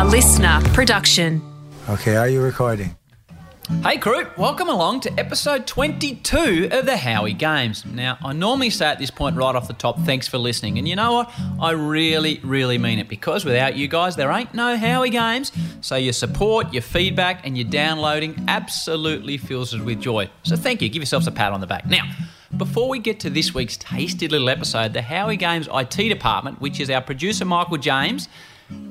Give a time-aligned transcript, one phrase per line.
[0.00, 1.42] A listener production.
[1.86, 2.96] Okay, are you recording?
[3.82, 7.84] Hey crew, welcome along to episode 22 of the Howie Games.
[7.84, 10.78] Now, I normally say at this point right off the top, thanks for listening.
[10.78, 11.30] And you know what?
[11.60, 15.52] I really, really mean it because without you guys, there ain't no Howie Games.
[15.82, 20.30] So your support, your feedback, and your downloading absolutely fills us with joy.
[20.44, 20.88] So thank you.
[20.88, 21.84] Give yourselves a pat on the back.
[21.84, 22.10] Now,
[22.56, 26.80] before we get to this week's tasty little episode, the Howie Games IT department, which
[26.80, 28.30] is our producer Michael James,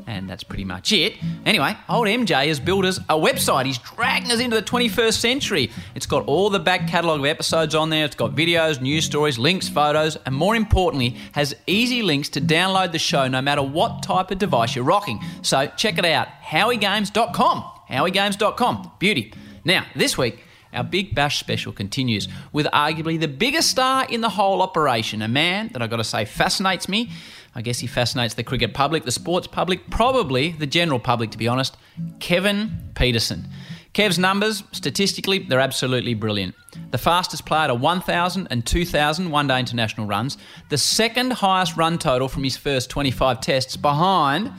[0.07, 1.13] and that's pretty much it.
[1.45, 3.65] Anyway, old MJ has built us a website.
[3.65, 5.71] He's dragging us into the 21st century.
[5.93, 8.05] It's got all the back catalogue of episodes on there.
[8.05, 12.91] It's got videos, news stories, links, photos, and more importantly, has easy links to download
[12.91, 15.19] the show no matter what type of device you're rocking.
[15.43, 17.63] So check it out, howiegames.com.
[17.89, 18.91] howiegames.com.
[18.99, 19.33] Beauty.
[19.63, 24.29] Now, this week, our Big Bash special continues with arguably the biggest star in the
[24.29, 27.09] whole operation, a man that I've got to say fascinates me.
[27.55, 31.37] I guess he fascinates the cricket public, the sports public, probably the general public, to
[31.37, 31.77] be honest.
[32.19, 33.45] Kevin Pietersen.
[33.93, 36.53] Kev's numbers, statistically, they're absolutely brilliant.
[36.91, 40.37] The fastest player to 1,000 and 2,000 one day international runs,
[40.69, 44.51] the second highest run total from his first 25 tests, behind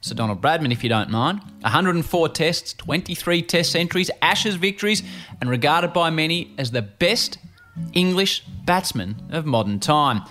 [0.00, 1.40] Sir Donald Bradman, if you don't mind.
[1.60, 5.04] 104 tests, 23 test centuries, Ashes victories,
[5.40, 7.38] and regarded by many as the best
[7.92, 10.22] English batsman of modern time.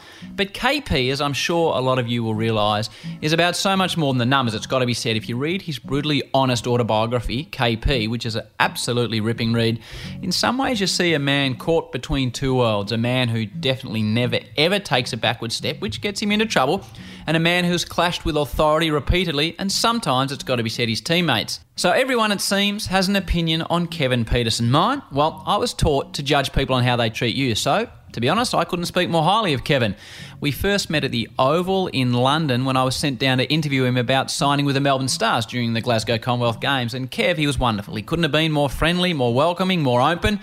[0.42, 2.90] But KP, as I'm sure a lot of you will realise,
[3.22, 5.16] is about so much more than the numbers, it's got to be said.
[5.16, 9.80] If you read his brutally honest autobiography, KP, which is an absolutely ripping read,
[10.24, 14.02] in some ways you see a man caught between two worlds, a man who definitely
[14.02, 16.84] never ever takes a backward step, which gets him into trouble,
[17.28, 20.90] and a man who's clashed with authority repeatedly, and sometimes it's got to be said
[20.90, 21.60] his teammates.
[21.76, 24.72] So everyone, it seems, has an opinion on Kevin Pietersen.
[24.72, 25.04] Mine?
[25.12, 28.30] Well, I was taught to judge people on how they treat you, so to be
[28.30, 29.96] honest, I couldn't speak more highly of Kevin.
[30.40, 33.84] We first met at the Oval in London when I was sent down to interview
[33.84, 36.94] him about signing with the Melbourne Stars during the Glasgow Commonwealth Games.
[36.94, 37.96] And Kev, he was wonderful.
[37.96, 40.40] He couldn't have been more friendly, more welcoming, more open.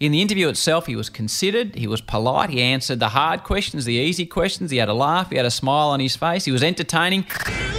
[0.00, 3.84] In the interview itself, he was considered, he was polite, he answered the hard questions,
[3.84, 6.52] the easy questions, he had a laugh, he had a smile on his face, he
[6.52, 7.26] was entertaining.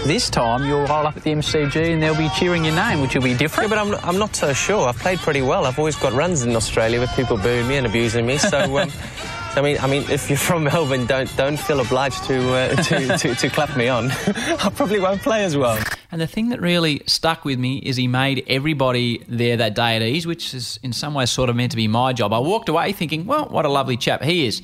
[0.06, 3.16] This time, you'll roll up at the MCG and they'll be cheering your name, which
[3.16, 3.72] will be different.
[3.72, 4.88] Yeah, but I'm, I'm not so sure.
[4.88, 5.66] I've played pretty well.
[5.66, 8.38] I've always got runs in Australia with people booing me and abusing me.
[8.38, 8.92] So, um,
[9.54, 13.18] I mean, I mean, if you're from Melbourne, don't don't feel obliged to uh, to,
[13.18, 14.10] to, to clap me on.
[14.28, 15.78] I probably won't play as well.
[16.10, 19.98] And the thing that really stuck with me is he made everybody there that day
[19.98, 22.32] at ease, which is in some ways sort of meant to be my job.
[22.32, 24.62] I walked away thinking, well, what a lovely chap he is.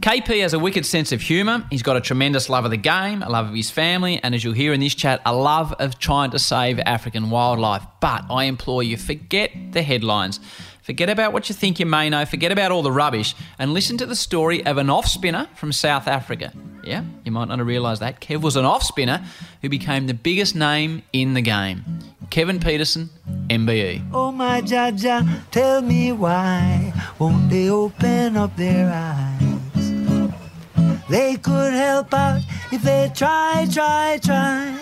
[0.00, 1.64] KP has a wicked sense of humour.
[1.70, 4.42] He's got a tremendous love of the game, a love of his family, and as
[4.42, 7.82] you'll hear in this chat, a love of trying to save African wildlife.
[8.00, 10.40] But I implore you, forget the headlines.
[10.84, 13.96] Forget about what you think you may know, forget about all the rubbish, and listen
[13.96, 16.52] to the story of an off spinner from South Africa.
[16.84, 18.20] Yeah, you might not have realised that.
[18.20, 19.24] Kev was an off spinner
[19.62, 21.82] who became the biggest name in the game.
[22.28, 23.08] Kevin Pietersen,
[23.48, 24.10] MBE.
[24.12, 29.94] Oh my Jaja, tell me why won't they open up their eyes?
[31.08, 34.76] They could help out if they try, try, try.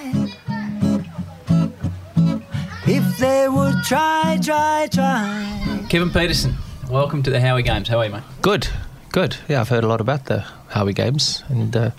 [2.88, 5.61] If they would try, try, try.
[5.92, 6.54] Kevin Pietersen,
[6.88, 7.86] welcome to the Howie Games.
[7.86, 8.22] How are you, mate?
[8.40, 8.66] Good,
[9.10, 9.36] good.
[9.46, 11.90] Yeah, I've heard a lot about the Howie Games, and uh,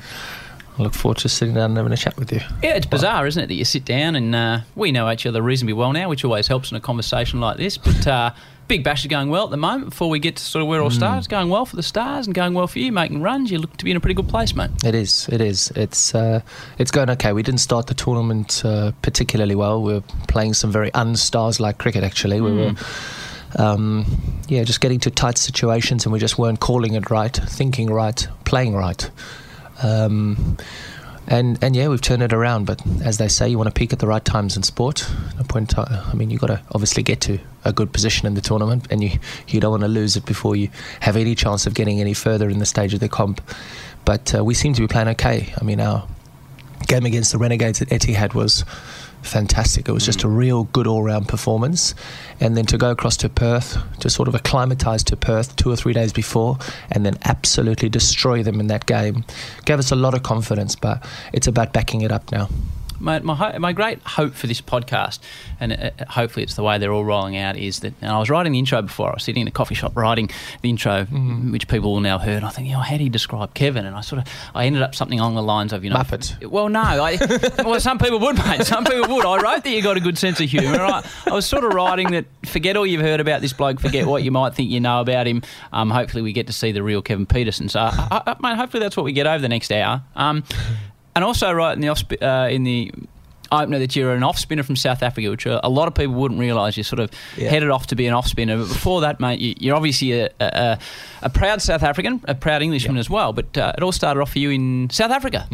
[0.79, 2.39] I look forward to sitting down and having a chat with you.
[2.63, 5.43] Yeah, it's bizarre, isn't it, that you sit down and uh, we know each other
[5.43, 7.77] reasonably well now, which always helps in a conversation like this.
[7.77, 8.31] But uh,
[8.67, 9.91] Big Bash is going well at the moment.
[9.91, 12.33] Before we get to sort of where all starts, going well for the Stars and
[12.33, 13.51] going well for you, making runs.
[13.51, 14.71] You look to be in a pretty good place, mate.
[14.83, 15.29] It is.
[15.31, 15.69] It is.
[15.75, 16.41] It's uh,
[16.79, 17.31] it's going okay.
[17.31, 19.83] We didn't start the tournament uh, particularly well.
[19.83, 22.03] We are playing some very unstars-like cricket.
[22.03, 22.73] Actually, we were.
[23.57, 24.05] Um,
[24.47, 28.27] yeah, just getting to tight situations, and we just weren't calling it right, thinking right,
[28.45, 29.09] playing right.
[29.81, 30.57] Um,
[31.27, 32.65] and and yeah, we've turned it around.
[32.65, 35.09] But as they say, you want to peak at the right times in sport.
[35.37, 35.77] No point.
[35.77, 39.03] I mean, you've got to obviously get to a good position in the tournament, and
[39.03, 40.69] you you don't want to lose it before you
[40.99, 43.41] have any chance of getting any further in the stage of the comp.
[44.05, 45.53] But uh, we seem to be playing okay.
[45.59, 46.07] I mean, our
[46.87, 48.65] game against the Renegades at Etihad was
[49.21, 49.87] fantastic.
[49.87, 50.37] It was just a mm.
[50.37, 51.95] real good all round performance.
[52.39, 55.75] And then to go across to Perth, to sort of acclimatise to Perth two or
[55.75, 56.57] three days before,
[56.91, 59.25] and then absolutely destroy them in that game
[59.65, 60.75] gave us a lot of confidence.
[60.75, 62.49] But it's about backing it up now.
[63.03, 65.19] My, my, my great hope for this podcast,
[65.59, 67.93] and uh, hopefully it's the way they're all rolling out, is that.
[68.01, 69.09] And I was writing the intro before.
[69.09, 70.29] I was sitting in a coffee shop writing
[70.61, 72.43] the intro, which people will now heard.
[72.43, 73.85] I think, you know, how do you describe Kevin?
[73.85, 76.45] And I sort of, I ended up something along the lines of, you know, Muppet.
[76.47, 77.17] Well, no, I,
[77.63, 78.63] well, some people would, mate.
[78.65, 79.25] Some people would.
[79.25, 80.79] I wrote that you got a good sense of humour.
[80.79, 82.25] I, I was sort of writing that.
[82.45, 83.79] Forget all you've heard about this bloke.
[83.79, 85.41] Forget what you might think you know about him.
[85.71, 87.69] Um, hopefully, we get to see the real Kevin Pietersen.
[87.69, 90.03] So, I, I, mate, hopefully that's what we get over the next hour.
[90.15, 90.43] Um,
[91.15, 92.91] and also, right in the off, uh, in the
[93.51, 96.39] opener that you're an off spinner from South Africa, which a lot of people wouldn't
[96.39, 96.75] realise.
[96.75, 97.49] You're sort of Yeah.
[97.49, 98.57] headed off to be an off spinner.
[98.57, 100.79] But before that, mate, you, you're obviously a, a,
[101.21, 103.31] a proud South African, a proud Englishman as well.
[103.31, 105.47] But uh, it all started off for you in South Africa.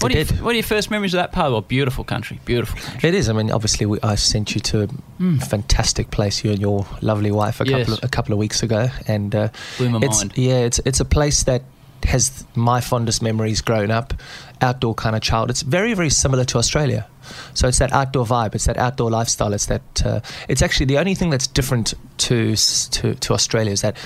[0.00, 1.50] What, It are you, what are your first memories of that part?
[1.50, 3.08] Well, beautiful country, beautiful country.
[3.08, 3.28] It is.
[3.30, 6.44] I mean, obviously, we, I sent you to a fantastic place.
[6.44, 7.66] You and your lovely wife a.
[7.66, 7.78] Yes.
[7.86, 9.48] couple of, a couple of weeks ago, and uh,
[9.78, 10.32] Blew my it's, mind.
[10.36, 11.62] Yeah, it's it's a place that
[12.04, 14.12] has my fondest memories growing up.
[14.60, 15.50] Outdoor kind of child.
[15.50, 17.06] It's very very similar to Australia.
[17.54, 18.54] So it's that outdoor vibe.
[18.54, 19.52] It's that outdoor lifestyle.
[19.52, 19.82] It's that.
[20.04, 23.96] Uh, it's actually the only thing that's different to to to Australia is that.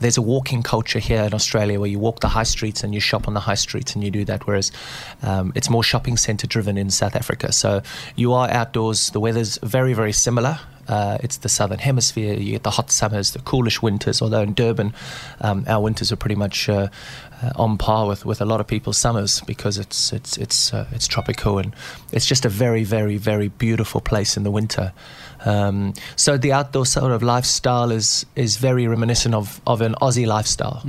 [0.00, 3.00] There's a walking culture here in Australia where you walk the high streets and you
[3.00, 4.72] shop on the high streets and you do that, whereas
[5.22, 7.52] um, it's more shopping centre driven in South Africa.
[7.52, 7.82] So
[8.16, 9.10] you are outdoors.
[9.10, 10.58] The weather's very, very similar.
[10.88, 12.32] Uh, it's the southern hemisphere.
[12.32, 14.22] You get the hot summers, the coolish winters.
[14.22, 14.94] Although in Durban,
[15.42, 16.88] um, our winters are pretty much uh,
[17.42, 20.86] uh, on par with, with a lot of people's summers because it's it's it's uh,
[20.92, 21.74] it's tropical and
[22.12, 24.92] it's just a very, very, very beautiful place in the winter.
[25.44, 30.26] Um, so the outdoor sort of lifestyle is is very reminiscent of, of an Aussie
[30.26, 30.82] lifestyle.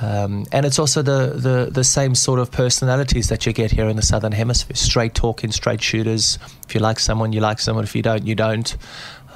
[0.00, 3.88] Um, and it's also the, the, the same sort of personalities that you get here
[3.88, 4.76] in the Southern Hemisphere.
[4.76, 6.38] Straight talking, straight shooters.
[6.68, 7.82] If you like someone, you like someone.
[7.82, 8.76] If you don't, you don't.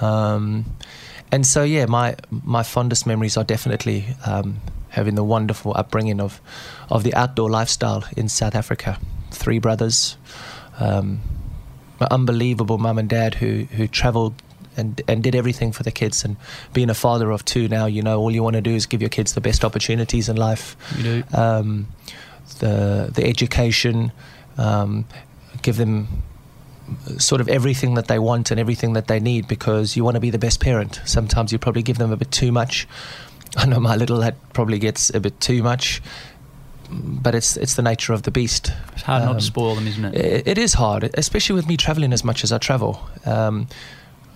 [0.01, 0.77] Um,
[1.33, 4.61] and so, yeah, my my fondest memories are definitely um,
[4.93, 6.41] having the wonderful upbringing of
[6.89, 8.99] of the outdoor lifestyle in South Africa.
[9.31, 10.17] Three brothers,
[10.79, 11.21] um,
[12.11, 14.35] unbelievable mum and dad who who travelled
[14.77, 16.25] and and did everything for the kids.
[16.25, 16.37] And
[16.73, 19.01] being a father of two now, you know, all you want to do is give
[19.03, 20.77] your kids the best opportunities in life.
[20.97, 21.23] You do.
[21.33, 21.89] Um,
[22.59, 24.13] the the education,
[24.59, 25.07] um,
[25.63, 26.23] give them
[27.19, 30.21] sort of everything that they want and everything that they need because you want to
[30.21, 31.01] be the best parent.
[31.05, 32.87] Sometimes you probably give them a bit too much.
[33.57, 36.03] I know my little lad probably gets a bit too much,
[36.91, 38.73] but it's it's the nature of the beast.
[38.95, 40.15] It's hard not Um, to spoil them, isn't it?
[40.15, 43.01] it, it is hard, especially with me traveling as much as I travel.
[43.27, 43.67] Um,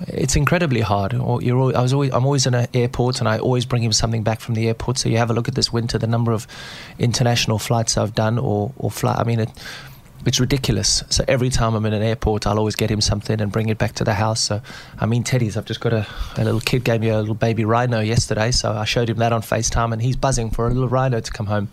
[0.09, 1.13] it's incredibly hard.
[1.15, 3.93] You're, al- I was always, I'm always in an airport, and I always bring him
[3.93, 4.99] something back from the airport.
[4.99, 6.47] So you have a look at this winter, the number of
[6.99, 9.15] international flights I've done, or or fly.
[9.15, 9.51] I mean, it,
[10.25, 11.05] it's ridiculous.
[11.11, 13.79] So every time I'm in an airport, I'll always get him something and bring it
[13.79, 14.41] back to the house.
[14.41, 14.61] So
[14.99, 15.57] I mean, Teddy's.
[15.57, 18.73] I've just got a, a little kid gave me a little baby rhino yesterday, so
[18.73, 21.47] I showed him that on Facetime, and he's buzzing for a little rhino to come
[21.47, 21.69] home.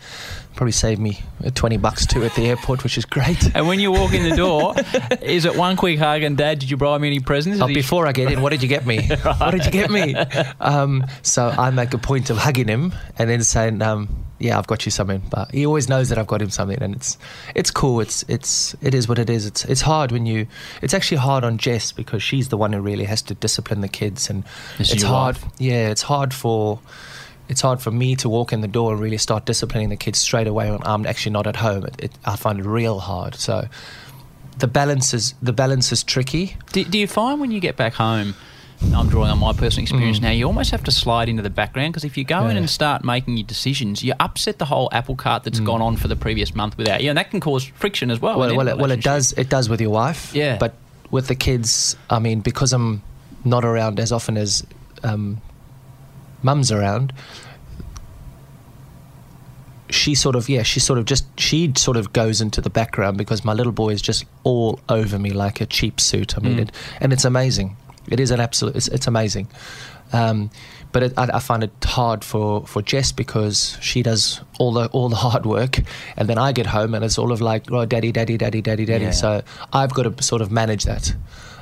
[0.55, 3.50] Probably saved me uh, twenty bucks too at the airport, which is great.
[3.55, 4.75] And when you walk in the door,
[5.21, 6.59] is it one quick hug and Dad?
[6.59, 7.59] Did you buy me any presents?
[7.59, 9.09] Oh, before I get in, what did you get me?
[9.23, 10.15] What did you get me?
[10.59, 14.67] Um, so I make a point of hugging him and then saying, um, "Yeah, I've
[14.67, 17.17] got you something." But he always knows that I've got him something, and it's
[17.56, 17.99] it's cool.
[17.99, 19.45] It's it's it is what it is.
[19.45, 20.45] It's it's hard when you.
[20.81, 23.88] It's actually hard on Jess because she's the one who really has to discipline the
[23.89, 24.44] kids, and
[24.79, 25.38] is it's hard.
[25.38, 25.51] wife.
[25.57, 26.79] Yeah, it's hard for.
[27.53, 30.17] It's hard for me to walk in the door and really start disciplining the kids
[30.17, 31.85] straight away when I'm actually not at home.
[31.85, 33.35] It, it, I find it real hard.
[33.35, 33.67] So
[34.57, 36.57] the balance is the balance is tricky.
[36.71, 38.33] Do, do you find when you get back home,
[38.95, 41.94] I'm drawing on my personal experience now, you almost have to slide into the background
[41.94, 42.61] because if you go in Mm.
[42.61, 46.07] And start making your decisions, you upset the whole apple cart that's gone on for
[46.07, 48.39] the previous month without you, and that can cause friction as well.
[48.39, 49.31] well, well, it, well, it does.
[49.33, 50.33] It does with your wife.
[50.33, 50.57] Yeah.
[50.57, 50.73] But
[51.11, 53.03] with the kids, I mean, because I'm
[53.45, 54.65] not around as often as
[55.03, 55.39] um,
[56.44, 57.13] mum's around,
[59.90, 63.18] she sort of, yeah, she sort of just, she sort of goes into the background
[63.18, 66.35] because my little boy is just all over me like a cheap suit.
[66.38, 66.62] I mean, Mm.
[66.62, 67.76] it, and it's amazing.
[68.09, 69.47] It is an absolute, it's, it's amazing.
[70.12, 70.50] Um,
[70.92, 74.88] but it, I, I find it hard for, for Jess because she does all the
[74.90, 75.80] all the hard work,
[76.18, 78.85] and then I get home and it's all of like, oh, daddy, daddy, daddy, daddy,
[78.85, 79.06] daddy.
[79.06, 79.12] Yeah.
[79.12, 81.16] So I've got to sort of manage that,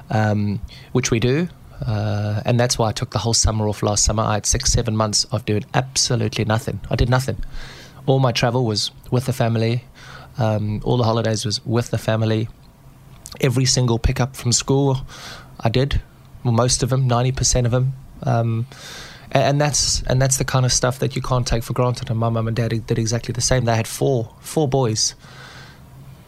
[0.10, 0.60] um,
[0.92, 1.48] which we do.
[1.86, 4.24] Uh, and that's why I took the whole summer off last summer.
[4.24, 6.80] I had six, seven months of doing absolutely nothing.
[6.90, 7.38] I did nothing.
[8.06, 9.84] All my travel was with the family.
[10.38, 12.48] Um, all the holidays was with the family.
[13.40, 14.98] Every single pickup from school,
[15.60, 16.02] I did.
[16.44, 17.94] Well, most of them, ninety percent of them.
[18.24, 18.68] Um,
[19.34, 22.10] a- and that's and that's the kind of stuff that you can't take for granted.
[22.10, 23.66] And my mum and dad did exactly the same.
[23.66, 25.16] They had four four boys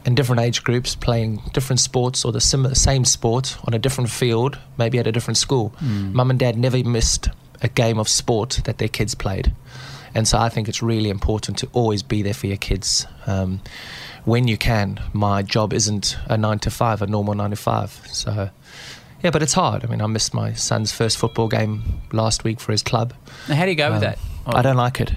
[0.06, 4.10] in different age groups playing different sports or the sim- same sport on a different
[4.10, 5.74] field, maybe at a different school.
[5.82, 7.30] Mum and dad never missed
[7.62, 9.54] a game of sport that their kids played.
[10.16, 13.62] And so I think it's really important to always be there for your kids um,
[14.26, 15.00] when you can.
[15.14, 17.90] My job isn't a nine to five, a normal nine to five.
[18.12, 18.50] So,
[19.24, 19.84] yeah, but it's hard.
[19.84, 23.14] I mean, I missed my son's first football game last week for his club.
[23.50, 24.20] Now, how do you go with Um, that?
[24.46, 25.12] I don't like it.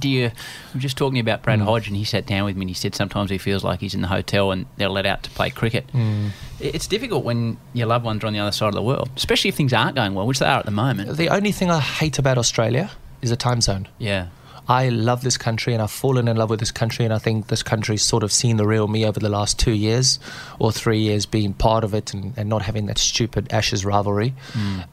[0.00, 0.30] Do you?
[0.74, 1.64] I'm just talking about Brad Mm.
[1.64, 3.94] Hodge, and he sat down with me and he said sometimes he feels like he's
[3.94, 5.86] in the hotel and they're let out to play cricket.
[5.92, 6.30] Mm.
[6.58, 9.48] It's difficult when your loved ones are on the other side of the world, especially
[9.50, 11.16] if things aren't going well, which they are at the moment.
[11.16, 13.86] The only thing I hate about Australia is the time zone.
[13.98, 14.28] Yeah.
[14.68, 17.48] I love this country and I've fallen in love with this country, and I think
[17.48, 20.20] this country's sort of seen the real me over the last two years
[20.60, 24.34] or three years being part of it and, and not having that stupid Ashes rivalry.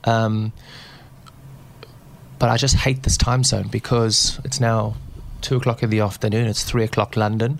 [0.05, 0.53] Um,
[2.39, 4.95] but I just hate this time zone because it's now
[5.41, 6.47] two o'clock in the afternoon.
[6.47, 7.59] It's three o'clock London.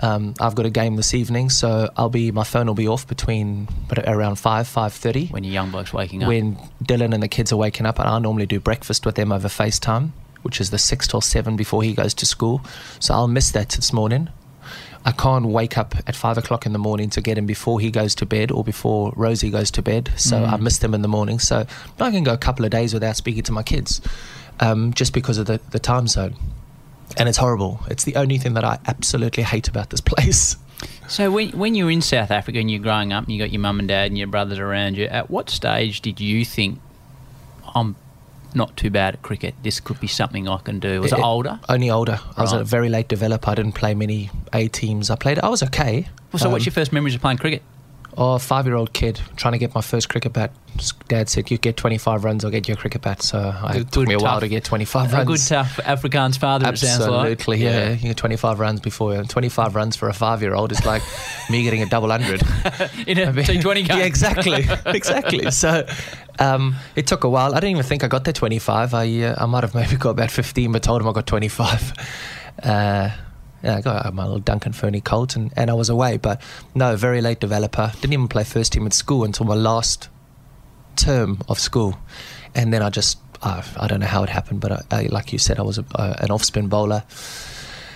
[0.00, 3.06] Um, I've got a game this evening, so I'll be my phone will be off
[3.06, 6.28] between but around five five thirty When your young bloke's waking up.
[6.28, 9.30] when Dylan and the kids are waking up, and I normally do breakfast with them
[9.30, 10.10] over FaceTime,
[10.42, 12.62] which is the six till seven before he goes to school.
[12.98, 14.28] So I'll miss that this morning.
[15.04, 17.90] I can't wake up at five o'clock in the morning to get him before he
[17.90, 20.12] goes to bed or before Rosie goes to bed.
[20.16, 21.38] So I miss them in the morning.
[21.38, 21.66] So
[21.98, 24.00] I can go a couple of days without speaking to my kids
[24.60, 26.34] um, just because of the, the time zone.
[27.16, 27.80] And it's horrible.
[27.88, 30.56] It's the only thing that I absolutely hate about this place.
[31.08, 33.52] So when when you were in South Africa and you're growing up and you got
[33.52, 36.80] your mum and dad and your brothers around you, at what stage did you think
[37.74, 37.96] I'm
[38.54, 39.54] not too bad at cricket?
[39.62, 41.00] This could be something I can do.
[41.00, 41.60] Was it, It- older?
[41.68, 42.20] Only older.
[42.36, 43.50] I was a very late developer.
[43.50, 45.10] I didn't play many A teams.
[45.10, 45.38] I played.
[45.38, 46.08] I was okay.
[46.36, 47.62] So what's Um, your first memories of playing cricket?
[48.14, 50.52] Oh, five year old kid trying to get my first cricket bat.
[51.08, 53.22] Dad said, You get 25 runs, I'll get you a cricket bat.
[53.22, 55.26] So I, it took me a good while to get 25 A runs.
[55.26, 56.68] good tough Afrikaans father.
[56.68, 57.32] It sounds like.
[57.32, 57.90] Absolutely, yeah.
[57.90, 59.14] You get 25 runs before.
[59.14, 61.02] You and 25 runs for a five year old is like
[61.50, 62.42] me getting a double hundred.
[63.06, 63.98] in a T20 game.
[63.98, 65.50] Yeah, exactly, exactly.
[65.50, 65.86] So
[66.38, 67.52] um, it took a while.
[67.54, 68.92] I didn't even think I got that 25.
[68.94, 71.92] I uh, I might have maybe got about 15, but told him I got 25.
[72.62, 73.10] Uh,
[73.62, 76.16] yeah, I got my little Duncan Fearnley Colt, and, and I was away.
[76.16, 76.40] But
[76.74, 77.92] no, very late developer.
[78.00, 80.08] Didn't even play first team at school until my last
[80.96, 81.98] term of school,
[82.54, 83.18] and then I just.
[83.44, 85.76] Uh, I don't know how it happened, but I, I, like you said, I was
[85.76, 87.02] a, uh, an off-spin bowler.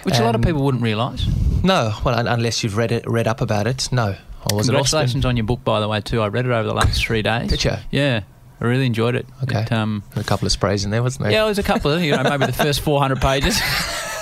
[0.03, 1.25] Which a lot of people wouldn't realise.
[1.63, 3.89] No, well, un- unless you've read it, read up about it.
[3.93, 4.17] No,
[4.51, 4.67] I was.
[4.67, 6.21] Congratulations on your book, by the way, too.
[6.21, 7.49] I read it over the last three days.
[7.49, 7.73] Did you?
[7.93, 8.23] Yeah,
[8.61, 9.25] I really enjoyed it.
[9.45, 9.63] Okay.
[9.63, 11.33] It, um, A couple of sprays in there, wasn't there?
[11.33, 13.61] yeah, it was a couple of, you know, maybe the first 400 pages.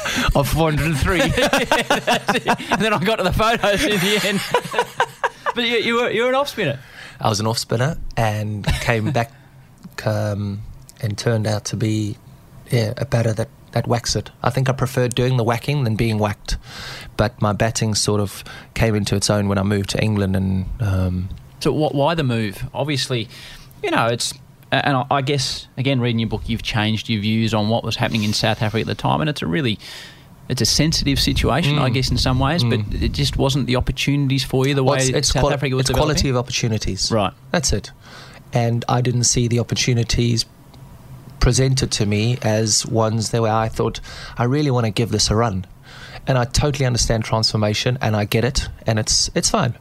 [0.35, 1.21] of 403.
[2.71, 4.41] and then I got to the photos in the end.
[5.55, 6.79] but you, you, were, you were an off spinner.
[7.21, 9.33] I was an off spinner and came back
[10.05, 10.63] um,
[11.01, 12.17] and turned out to be
[12.71, 14.31] yeah, a batter that, that whacks it.
[14.43, 16.57] I think I preferred doing the whacking than being whacked.
[17.17, 18.43] But my batting sort of
[18.75, 20.67] came into its own when I moved to England and.
[20.81, 21.29] Um,
[21.61, 22.69] So wh- why the move?
[22.75, 23.29] Obviously,
[23.83, 24.35] you know, it's.
[24.85, 27.97] And I- I guess, again, reading your book, you've changed your views on what was
[27.97, 29.21] happening in South Africa at the time.
[29.21, 29.79] And it's a really.
[30.47, 31.95] It's a sensitive situation, I Mm.
[31.95, 35.01] guess, in some ways, but it just wasn't the opportunities for you the well, way
[35.01, 37.11] it's, it's, South quali- Africa was it's quality of opportunities.
[37.11, 37.33] Right.
[37.51, 37.93] That's it.
[38.53, 40.45] And I didn't see the opportunities
[41.41, 44.01] presented to me as ones that where I thought,
[44.37, 45.65] I really want to give this a run.
[46.27, 49.75] And I totally understand transformation and I get it and it's it's fine.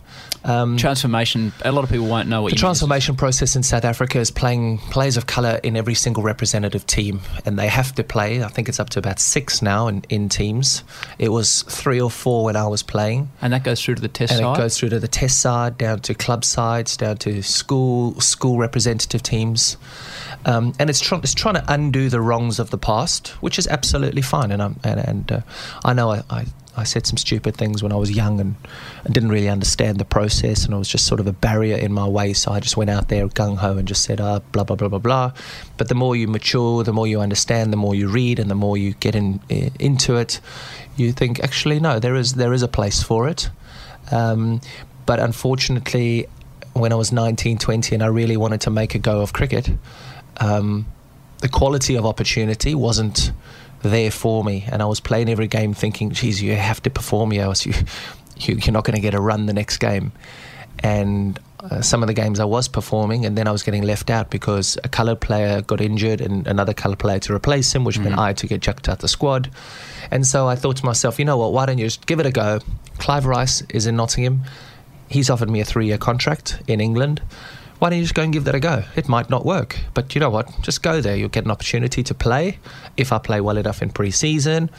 [0.45, 1.53] Um, Transformation.
[1.63, 4.77] A lot of people won't know what the transformation process in South Africa is playing
[4.77, 8.43] players of colour in every single representative team, and they have to play.
[8.43, 10.83] I think it's up to about six now in, in teams.
[11.17, 14.07] It was three or four when I was playing, And that goes through to the
[14.09, 14.55] test and side.
[14.55, 18.57] it goes through to the test side, down to club sides, down to school school
[18.57, 19.77] representative teams,
[20.45, 23.67] um, and it's, try- it's trying to undo the wrongs of the past, which is
[23.67, 24.51] absolutely fine.
[24.51, 25.39] And I'm, and, and uh,
[25.85, 26.45] I know I, I
[26.75, 28.55] I said some stupid things when I was young and,
[29.03, 31.93] and didn't really understand the process, and it was just sort of a barrier in
[31.93, 32.33] my way.
[32.33, 34.87] So I just went out there gung ho and just said, ah, blah blah blah
[34.87, 35.31] blah blah.
[35.77, 38.55] But the more you mature, the more you understand, the more you read, and the
[38.55, 40.39] more you get in, i into it,
[40.95, 43.49] you think actually no, there is there is a place for it.
[44.11, 44.61] Um,
[45.05, 46.27] but unfortunately,
[46.73, 49.69] when I was 19, 20, and I really wanted to make a go of cricket,
[50.37, 50.85] um,
[51.39, 53.31] the quality of opportunity wasn't
[53.83, 54.65] there for me.
[54.71, 57.73] And I was playing every game thinking, geez, you have to perform here, else you,
[58.37, 60.11] you, you're not going to get a run the next game.
[60.79, 64.09] And uh, some of the games I was performing, and then I was getting left
[64.09, 67.99] out because a coloured player got injured and another coloured player to replace him, which
[67.99, 69.49] meant I had to get chucked out the squad.
[70.11, 72.25] And so I thought to myself, you know what, why don't you just give it
[72.25, 72.59] a go?
[72.97, 74.43] Clive Rice is in Nottingham.
[75.07, 77.21] He's offered me a three year contract in England.
[77.83, 78.85] Why don't you just go and give that a go?
[78.95, 80.49] It might not work, but you know what?
[80.61, 81.17] Just go there.
[81.17, 82.57] You'll get an opportunity to play
[82.95, 84.69] if I play well enough in pre season.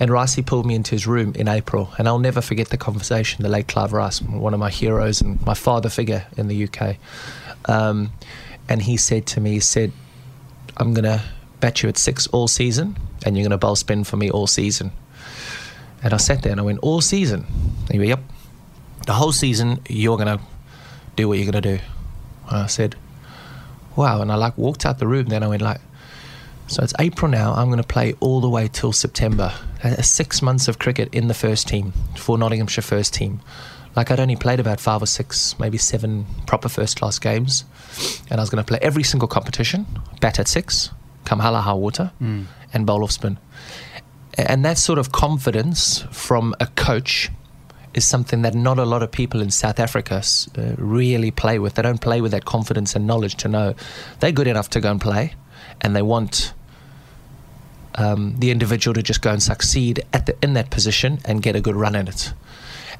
[0.00, 3.44] And Ricey pulled me into his room in April, and I'll never forget the conversation.
[3.44, 6.96] The late Clive Rice, one of my heroes and my father figure in the UK.
[7.66, 8.10] Um,
[8.68, 9.92] and he said to me, he said,
[10.76, 11.22] I'm going to
[11.60, 14.90] bat you at six all season, and you're to bowl spin for me all season.
[16.02, 17.46] And I sat there and I went, all season?
[17.82, 18.22] And he went, yep.
[19.06, 20.40] The whole season, you're to
[21.14, 21.78] do what you're to do.
[22.50, 22.96] And I said,
[23.96, 24.20] wow.
[24.20, 25.26] And I like walked out the room.
[25.26, 25.80] Then I went like,
[26.66, 27.52] so it's April now.
[27.54, 29.52] I'm going to play all the way till September.
[30.02, 33.40] Six months of cricket in the first team for Nottinghamshire first team.
[33.96, 37.64] Like I'd only played about five or six, maybe seven proper first class games,
[38.30, 39.84] and I was going to play every single competition,
[40.20, 40.90] bat at six,
[41.24, 42.44] come halla high water, hmm.
[42.72, 43.38] and bowl off spin.
[44.38, 47.30] and that sort of confidence from a coach
[47.94, 50.22] is something that not a lot of people in South Africa
[50.56, 51.74] uh, really play with.
[51.74, 53.74] They don't play with that confidence and knowledge to know
[54.20, 55.34] they're good enough to go and play,
[55.80, 56.52] and they want
[57.96, 61.56] um, the individual to just go and succeed at the, in that position and get
[61.56, 62.32] a good run in it.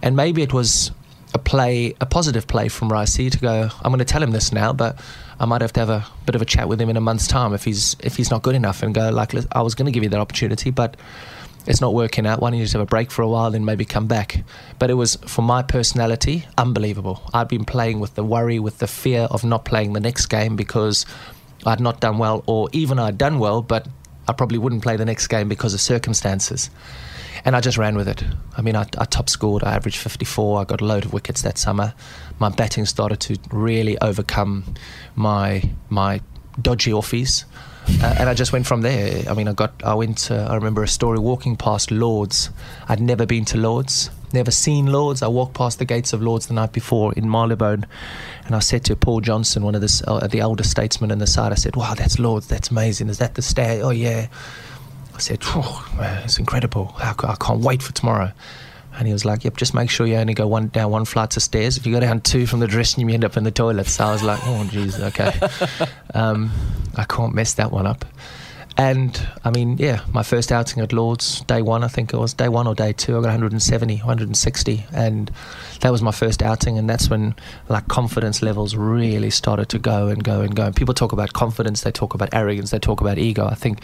[0.02, 0.90] And maybe it was
[1.34, 3.68] a play, a positive play from Ricey to go.
[3.82, 4.98] I'm going to tell him this now, but
[5.38, 7.28] I might have to have a bit of a chat with him in a month's
[7.28, 9.92] time if he's if he's not good enough, and go like, I was going to
[9.92, 10.96] give you that opportunity, but
[11.70, 12.40] it's not working out.
[12.40, 14.42] Why don't you just have a break for a while, then maybe come back?
[14.80, 17.22] But it was for my personality, unbelievable.
[17.32, 20.56] I'd been playing with the worry, with the fear of not playing the next game
[20.56, 21.06] because
[21.64, 23.86] I'd not done well, or even I'd done well, but
[24.26, 26.70] I probably wouldn't play the next game because of circumstances.
[27.44, 28.24] And I just ran with it.
[28.56, 29.62] I mean, I, I top scored.
[29.62, 30.60] I averaged 54.
[30.60, 31.94] I got a load of wickets that summer.
[32.40, 34.74] My batting started to really overcome
[35.14, 36.20] my my
[36.60, 37.44] dodgy offies.
[38.02, 39.24] Uh, and I just went from there.
[39.28, 42.50] I mean, I got, I went, I remember a story walking past Lords.
[42.88, 45.22] I'd never been to Lords, never seen Lords.
[45.22, 47.86] I walked past the gates of Lords the night before in Marylebone,
[48.46, 51.26] and I said to Paul Johnson, one of the, uh, the elder statesmen in the
[51.26, 53.08] side, I said, wow, that's Lords, that's amazing.
[53.08, 53.84] Is that the stair?
[53.84, 54.28] Oh, yeah.
[55.14, 55.40] I said,
[56.24, 56.94] it's incredible.
[56.96, 58.32] I can't wait for tomorrow.
[58.98, 61.36] And he was like, "Yep, just make sure you only go one down one flight
[61.36, 61.76] of stairs.
[61.76, 63.86] If you go down two from the dressing room, you end up in the toilet."
[63.86, 66.50] So I was like, "Oh, jeez, okay, um,
[66.96, 68.04] I can't mess that one up."
[68.76, 72.32] And I mean, yeah, my first outing at Lords, day one, I think it was
[72.32, 75.30] day one or day two, I got 170, 160, and
[75.80, 76.78] that was my first outing.
[76.78, 77.34] And that's when
[77.68, 80.64] like confidence levels really started to go and go and go.
[80.64, 83.46] And people talk about confidence, they talk about arrogance, they talk about ego.
[83.46, 83.80] I think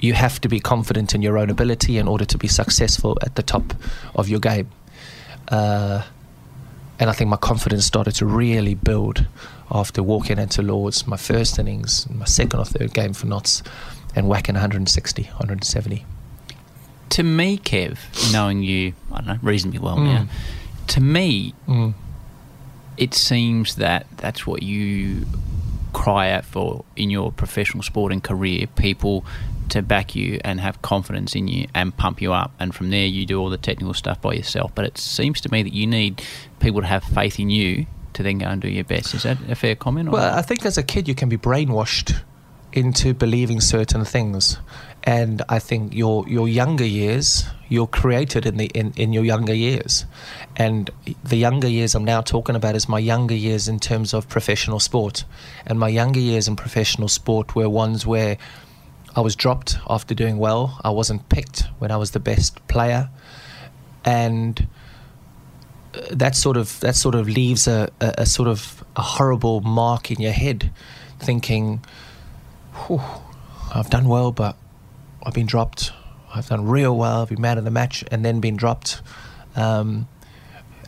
[0.00, 3.34] you have to be confident in your own ability in order to be successful at
[3.34, 3.74] the top
[4.14, 4.70] of your game.
[5.48, 6.02] Uh,
[6.98, 9.26] and I think my confidence started to really build
[9.70, 13.62] after walking into Lords, my first innings, my second or third game for Notts,
[14.14, 16.04] and whacking 160, 170.
[17.10, 20.04] To me, Kev, knowing you, I don't know, reasonably well mm.
[20.04, 20.26] now,
[20.88, 21.94] to me, mm.
[22.96, 25.26] it seems that that's what you
[25.96, 28.66] cry out for in your professional sporting career.
[28.76, 29.24] People
[29.70, 32.52] to back you and have confidence in you and pump you up.
[32.60, 34.72] And from there, you do all the technical stuff by yourself.
[34.74, 36.22] But it seems to me that you need
[36.60, 39.14] people to have faith in you to then go and do your best.
[39.14, 40.10] Is that a fair comment?
[40.10, 42.20] Well, I think as a kid, you can be brainwashed
[42.76, 44.58] into believing certain things.
[45.04, 49.54] And I think your your younger years, you're created in the in, in your younger
[49.54, 50.04] years.
[50.56, 50.90] And
[51.22, 54.80] the younger years I'm now talking about is my younger years in terms of professional
[54.80, 55.24] sport.
[55.64, 58.36] And my younger years in professional sport were ones where
[59.14, 60.78] I was dropped after doing well.
[60.84, 63.08] I wasn't picked when I was the best player,
[64.04, 64.66] and
[65.94, 69.60] uh, that sort of that sort of leaves a, a, a sort of a horrible
[69.60, 70.70] mark in your head,
[71.20, 71.80] thinking,
[73.74, 74.56] "I've done well, but
[75.22, 75.92] I've been dropped.
[76.34, 77.22] I've done real well.
[77.22, 79.02] I've been man of the match, and then been dropped.
[79.54, 80.08] Um,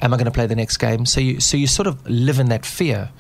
[0.01, 2.39] am I going to play the next game?" So you so you sort of live
[2.39, 3.11] in that fear.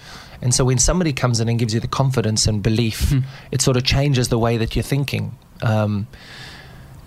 [0.41, 3.21] And so when somebody comes in and gives you the confidence and belief, hmm.
[3.51, 5.37] it sort of changes the way that you're thinking.
[5.63, 6.07] Um,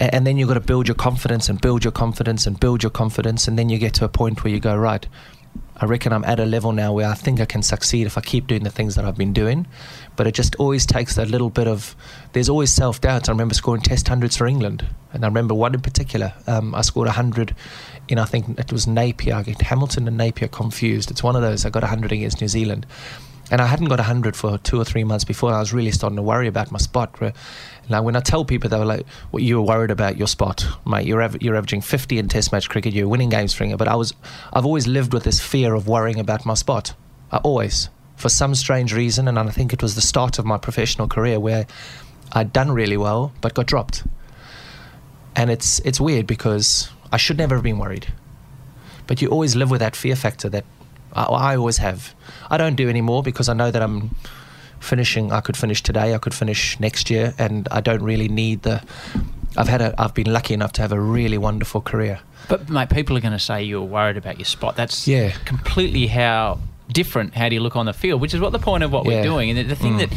[0.02, 2.90] and then you've got to build your confidence and build your confidence and build your
[2.90, 3.48] confidence.
[3.48, 5.08] And then you get to a point where you go, right,
[5.78, 8.22] I reckon I'm at a level now where I think I can succeed if I
[8.22, 9.68] keep doing the things that I've been doing.
[10.16, 11.96] But it just always takes that little bit of,
[12.34, 13.30] there's always self doubt.
[13.30, 14.86] I remember scoring test hundreds for England.
[15.14, 16.34] And I remember one in particular.
[16.48, 17.56] Um, I scored 100
[18.08, 19.36] in, I think it was Napier.
[19.36, 21.12] I get Hamilton and Napier confused.
[21.12, 21.66] It's one of those.
[21.66, 22.86] I got 100 against New Zealand.
[23.52, 25.52] And I hadn't got 100 for two or three months before.
[25.52, 27.20] I was really starting to worry about my spot.
[27.90, 30.66] Now, when I tell people, they were like, well, you were worried about your spot,
[30.86, 31.06] mate.
[31.06, 32.94] You're, av- you're averaging 50 in test match cricket.
[32.94, 33.80] You're winning games for England.
[33.80, 34.14] But I was,
[34.54, 36.94] I've always lived with this fear of worrying about my spot.
[37.30, 37.90] I always.
[38.22, 39.28] For some strange reason.
[39.28, 41.66] And I think it was the start of my professional career where
[42.34, 44.04] I'd done really well, but got dropped.
[45.36, 48.14] And it's, it's weird because I should never have been worried.
[49.08, 50.66] But you always live with that fear factor that
[51.14, 52.14] I, I always have.
[52.48, 54.16] I don't do anymore because I know that I'm
[54.80, 55.32] finishing.
[55.32, 56.14] I could finish today.
[56.14, 58.84] I could finish next year, and I don't really need the.
[59.58, 59.96] I've had a.
[59.98, 62.20] I've been lucky enough to have a really wonderful career.
[62.48, 64.76] But mate, people are going to say you're worried about your spot.
[64.76, 65.32] That's yeah.
[65.46, 66.60] completely how
[66.92, 67.34] different.
[67.34, 68.22] How do you look on the field?
[68.22, 69.18] Which is what the point of what yeah.
[69.18, 69.50] we're doing.
[69.50, 70.00] And the, the thing mm.
[70.00, 70.10] that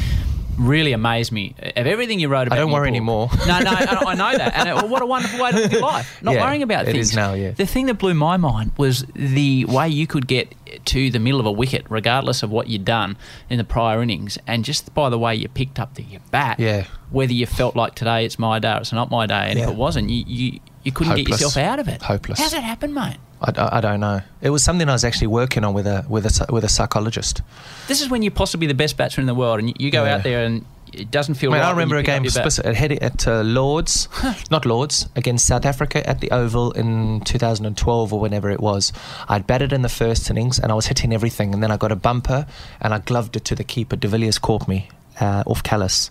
[0.59, 2.59] really amazed me of everything you wrote about.
[2.59, 3.31] I don't worry book, anymore.
[3.47, 5.81] no, no, I, I, know that, and it, what a wonderful way to live your
[5.83, 6.23] life.
[6.23, 6.97] Not yeah, worrying about things.
[6.97, 7.53] It is now, yeah.
[7.53, 10.55] The thing that blew my mind was the way you could get
[10.87, 13.17] to the middle of a wicket, regardless of what you'd done
[13.51, 16.59] in the prior innings, and just by the way you picked up the bat.
[16.59, 16.87] Yeah.
[17.11, 19.65] Whether you felt like today it's my day or it's not my day, and yeah.
[19.65, 21.27] if it wasn't, you, you you couldn't Hopeless.
[21.27, 22.03] get yourself out of it.
[22.03, 22.39] Hopeless.
[22.39, 23.17] How's that happen, mate?
[23.45, 24.23] I, I, don't know.
[24.41, 27.43] It was something I was actually working on with a with a with a psychologist.
[27.89, 30.15] This is when you're possibly the best batsman in the world, and you, go yeah.
[30.15, 31.69] out there and it doesn't feel I, mean, right.
[31.69, 32.47] I remember a game your bat.
[32.47, 34.09] speci- at, at uh, Lords,
[34.51, 38.93] not Lords, against South Africa at the Oval in 2012 or whenever it was.
[39.29, 41.93] I'd batted in the first innings and I was hitting everything, and then I got
[41.93, 42.47] a bumper
[42.81, 43.97] and I gloved it to the keeper.
[43.97, 44.89] De Villiers caught me
[45.21, 46.11] uh, off Kallis,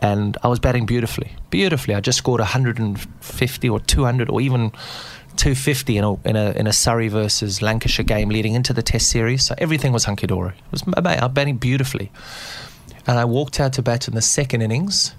[0.00, 1.94] and I was batting beautifully, beautifully.
[1.94, 4.72] I just scored 150 or 200 or even
[5.36, 9.10] 250 in a, in a in a Surrey versus Lancashire game leading into the Test
[9.10, 9.46] series.
[9.46, 10.54] So everything was hunky dory.
[10.56, 12.10] It was I'm batting beautifully,
[13.06, 15.14] and I walked out to bat in the second innings.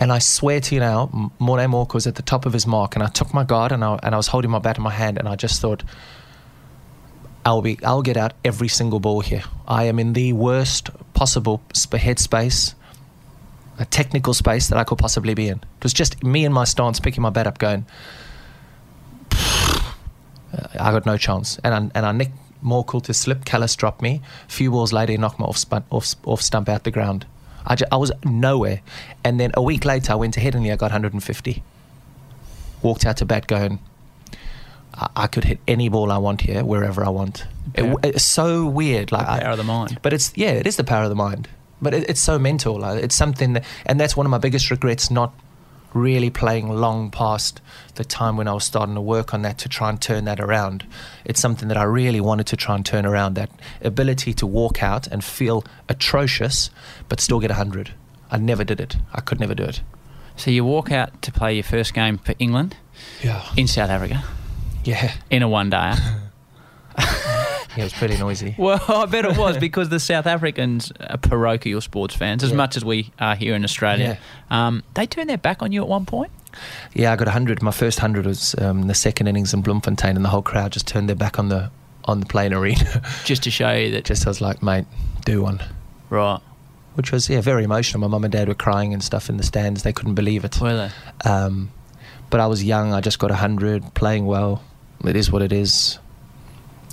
[0.00, 2.68] And I swear to you now, M- Morne Morkel was at the top of his
[2.68, 4.84] mark, and I took my guard and I, and I was holding my bat in
[4.84, 5.82] my hand, and I just thought,
[7.44, 9.42] I'll be, I'll get out every single ball here.
[9.66, 12.76] I am in the worst possible sp- head space,
[13.80, 15.58] a technical space that I could possibly be in.
[15.58, 17.84] It was just me and my stance picking my bat up, going,
[20.78, 21.58] I got no chance.
[21.64, 23.44] And I, and I nicked Morkel to slip.
[23.44, 24.20] Kallis dropped me.
[24.48, 27.26] A few balls later, he knocked me off, spun, off, off stump out the ground.
[27.66, 28.80] I, ju- I was nowhere.
[29.24, 30.72] And then a week later, I went to Headingley.
[30.72, 31.62] I got 150.
[32.82, 33.78] Walked out to bat going,
[34.94, 37.46] I, I could hit any ball I want here, wherever I want.
[37.74, 39.12] It, it's so weird.
[39.12, 39.98] Like I- power of the mind.
[40.02, 41.48] But it's, yeah, it is the power of the mind.
[41.80, 42.78] But it, it's so mental.
[42.80, 45.32] Like, it's something that, and that's one of my biggest regrets not
[45.94, 47.60] really playing long past
[47.94, 50.38] the time when I was starting to work on that to try and turn that
[50.40, 50.86] around.
[51.24, 53.50] It's something that I really wanted to try and turn around that
[53.82, 56.70] ability to walk out and feel atrocious
[57.08, 57.92] but still get 100.
[58.30, 58.96] I never did it.
[59.14, 59.80] I could never do it.
[60.36, 62.76] So you walk out to play your first game for England
[63.22, 63.42] Yeah.
[63.56, 64.22] in South Africa
[64.84, 65.12] Yeah.
[65.30, 65.94] in a one day.
[67.78, 68.56] Yeah, it was pretty noisy.
[68.58, 72.56] well, I bet it was because the South Africans are parochial sports fans, as Yeah.
[72.56, 74.18] much as we are here in Australia.
[74.50, 76.32] Um, they turned their back on you at one point.
[76.92, 77.62] Yeah, I got 100.
[77.62, 80.88] My first 100 was um, the second innings in Bloemfontein and the whole crowd just
[80.88, 81.70] turned their back on the
[82.06, 83.00] on the playing arena.
[83.24, 84.04] just to show you that.
[84.04, 84.86] just I was like, mate,
[85.24, 85.60] do one.
[86.10, 86.40] right.
[86.94, 88.00] Which was, yeah, very emotional.
[88.00, 89.84] My mum and dad were crying and stuff in the stands.
[89.84, 90.60] They couldn't believe it.
[90.60, 90.74] Were
[91.24, 91.30] they?
[91.30, 91.70] Um,
[92.28, 92.92] but I was young.
[92.92, 94.64] I just got 100, playing well.
[95.04, 96.00] It is what it is.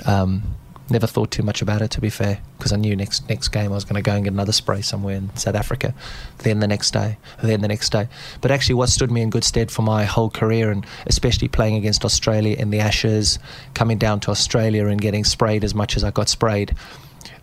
[0.06, 0.44] Um,
[0.90, 3.72] never thought too much about it, to be fair, because I knew next next game
[3.72, 5.94] I was going to go and get another spray somewhere in South Africa.
[6.40, 8.08] Then the next day, then the next day.
[8.42, 11.76] But actually, what stood me in good stead for my whole career, and especially playing
[11.76, 13.40] against Australia in the Ashes,
[13.74, 16.76] coming down to Australia and getting sprayed as much as I got sprayed,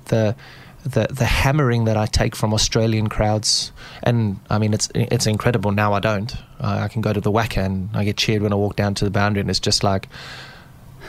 [0.07, 0.37] the
[0.85, 5.73] the the hammering that I take from Australian crowds, and I mean it's it's incredible.
[5.73, 6.35] Now I don't.
[6.61, 9.05] I, can go to the WACA and I get cheered when I walk down to
[9.05, 10.09] the boundary, and it's just like.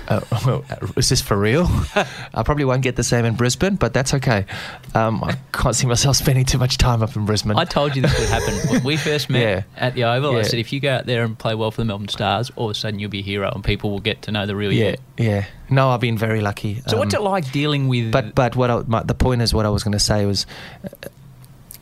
[0.08, 0.66] Uh, well,
[0.98, 1.66] is this for real?
[2.34, 4.46] I probably won't get the same in Brisbane, but that's okay.
[4.94, 7.58] Um, I can't see myself spending too much time up in Brisbane.
[7.58, 8.54] I told you this would happen.
[8.70, 9.64] When we first met Yeah.
[9.78, 11.86] at the Oval, I said if you go out there and play well for the
[11.86, 14.32] Melbourne Stars, all of a sudden you'll be a hero and people will get to
[14.32, 15.26] know the real yeah, you.
[15.26, 15.46] yeah.
[15.70, 16.82] No, I've been very lucky.
[16.88, 18.12] So what's Um, it like dealing with?
[18.12, 20.46] But but what I, my, the point is what I was going to say was
[20.84, 20.90] uh,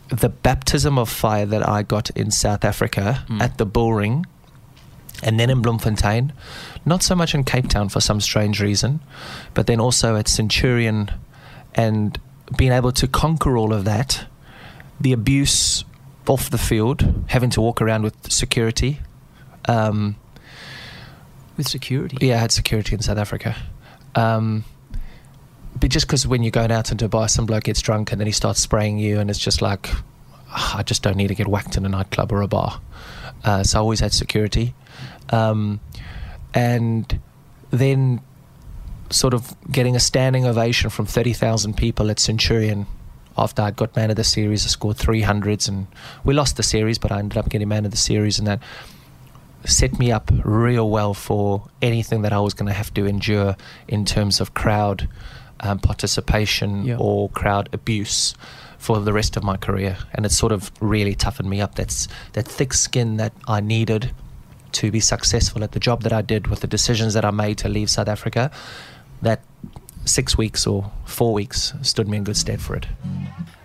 [0.09, 3.41] the baptism of fire that I got in South Africa Mm.
[3.41, 4.25] at the Bullring,
[5.23, 6.33] and then in Bloemfontein,
[6.85, 8.99] not so much in Cape Town for some strange reason,
[9.53, 11.11] but then also at Centurion,
[11.75, 12.19] and
[12.57, 14.25] being able to conquer all of that,
[14.99, 15.83] the abuse
[16.27, 18.99] off the field, having to walk around with security.
[19.67, 20.15] Um,
[21.57, 22.17] with security.
[22.21, 23.55] yeah, I had security in South Africa.
[24.15, 24.63] Um,
[25.79, 28.27] but just because when you're going out in Dubai, some bloke gets drunk and then
[28.27, 29.89] he starts spraying you, and it's just like,
[30.49, 32.81] "Ah, I just don't need to get whacked in a nightclub or a bar.
[33.43, 34.73] Uh, so I always had security.
[35.29, 35.79] Um,
[36.53, 37.19] and
[37.71, 38.21] then
[39.09, 42.85] sort of getting a standing ovation from 30,000 people at Centurion
[43.37, 44.65] after I'd got man of the series.
[44.65, 45.87] I scored 300s and
[46.23, 48.61] we lost the series, but I ended up getting man of the series and that
[49.65, 53.55] set me up real well for anything that I was going to have to endure
[53.87, 55.07] in terms of crowd
[55.59, 56.97] um, participation Yeah.
[56.99, 58.33] or crowd abuse
[58.77, 59.97] for the rest of my career.
[60.13, 61.75] And it sort of really toughened me up.
[61.75, 64.11] That's that thick skin that I needed
[64.73, 67.57] to be successful at the job that I did with the decisions that I made
[67.59, 68.51] to leave South Africa.
[69.21, 69.41] That
[70.05, 72.87] six weeks or four weeks stood me in good stead for it.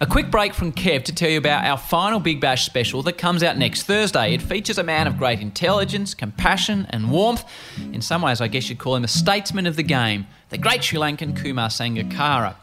[0.01, 3.17] A quick break from Kev to tell you about our final Big Bash special that
[3.17, 4.35] comes out next Thursday.
[4.35, 7.45] It features a man of great intelligence, compassion, and warmth.
[7.93, 10.85] In some ways, I guess you'd call him a statesman of the game, the great
[10.85, 12.57] Sri Lankan Kumar Sangakkara.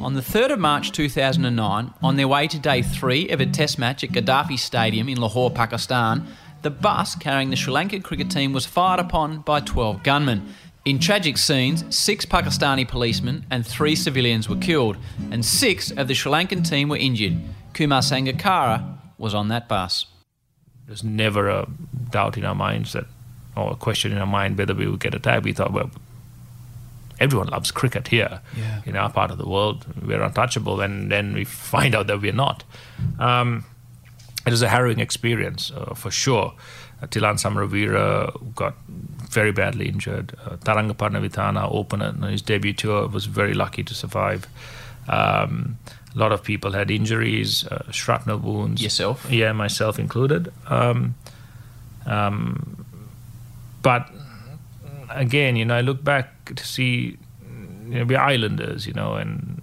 [0.00, 3.78] On the 3rd of March 2009, on their way to day three of a test
[3.78, 6.26] match at Gaddafi Stadium in Lahore, Pakistan,
[6.62, 10.54] the bus carrying the Sri Lankan cricket team was fired upon by 12 gunmen.
[10.84, 14.96] In tragic scenes, six Pakistani policemen and three civilians were killed,
[15.30, 17.40] and six of the Sri Lankan team were injured.
[17.74, 20.06] Kumar Sangakkara was on that bus.
[20.86, 21.68] There's never a
[22.10, 23.06] doubt in our minds that,
[23.56, 25.44] or a question in our mind whether we would get attacked.
[25.44, 25.90] We thought, well,
[27.20, 28.82] everyone loves cricket here Yeah.
[28.84, 29.86] in our part of the world.
[30.04, 32.64] We're untouchable, and then we find out that we're not.
[33.20, 33.64] Um,
[34.46, 36.54] it was a harrowing experience uh, for sure.
[37.00, 40.34] Uh, Thilan Samaraweera got very badly injured.
[40.44, 44.46] Uh, Tharanga Paranavitana opener on his debut tour was very lucky to survive.
[45.08, 45.78] Um,
[46.14, 48.82] a lot of people had injuries, uh, shrapnel wounds.
[48.82, 49.26] Yourself?
[49.30, 50.52] Yeah, myself included.
[50.68, 51.14] Um,
[52.04, 52.84] um,
[53.82, 54.10] but
[55.10, 57.16] again, you know, I look back to see,
[57.88, 59.62] you know, we're islanders, you know, and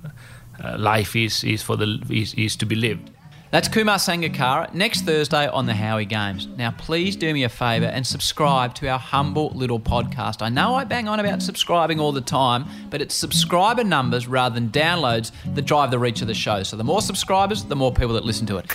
[0.63, 3.12] uh, life is, is for the is, is to be lived.
[3.52, 6.46] That's Kumar Sangakkara next Thursday on the Howie Games.
[6.56, 10.44] Now, please do me a favour and subscribe to our humble little podcast.
[10.44, 14.54] I know I bang on about subscribing all the time, but it's subscriber numbers rather
[14.54, 16.62] than downloads that drive the reach of the show.
[16.62, 18.68] So, the more subscribers, the more people that listen to it.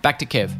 [0.00, 0.52] Back to Kev.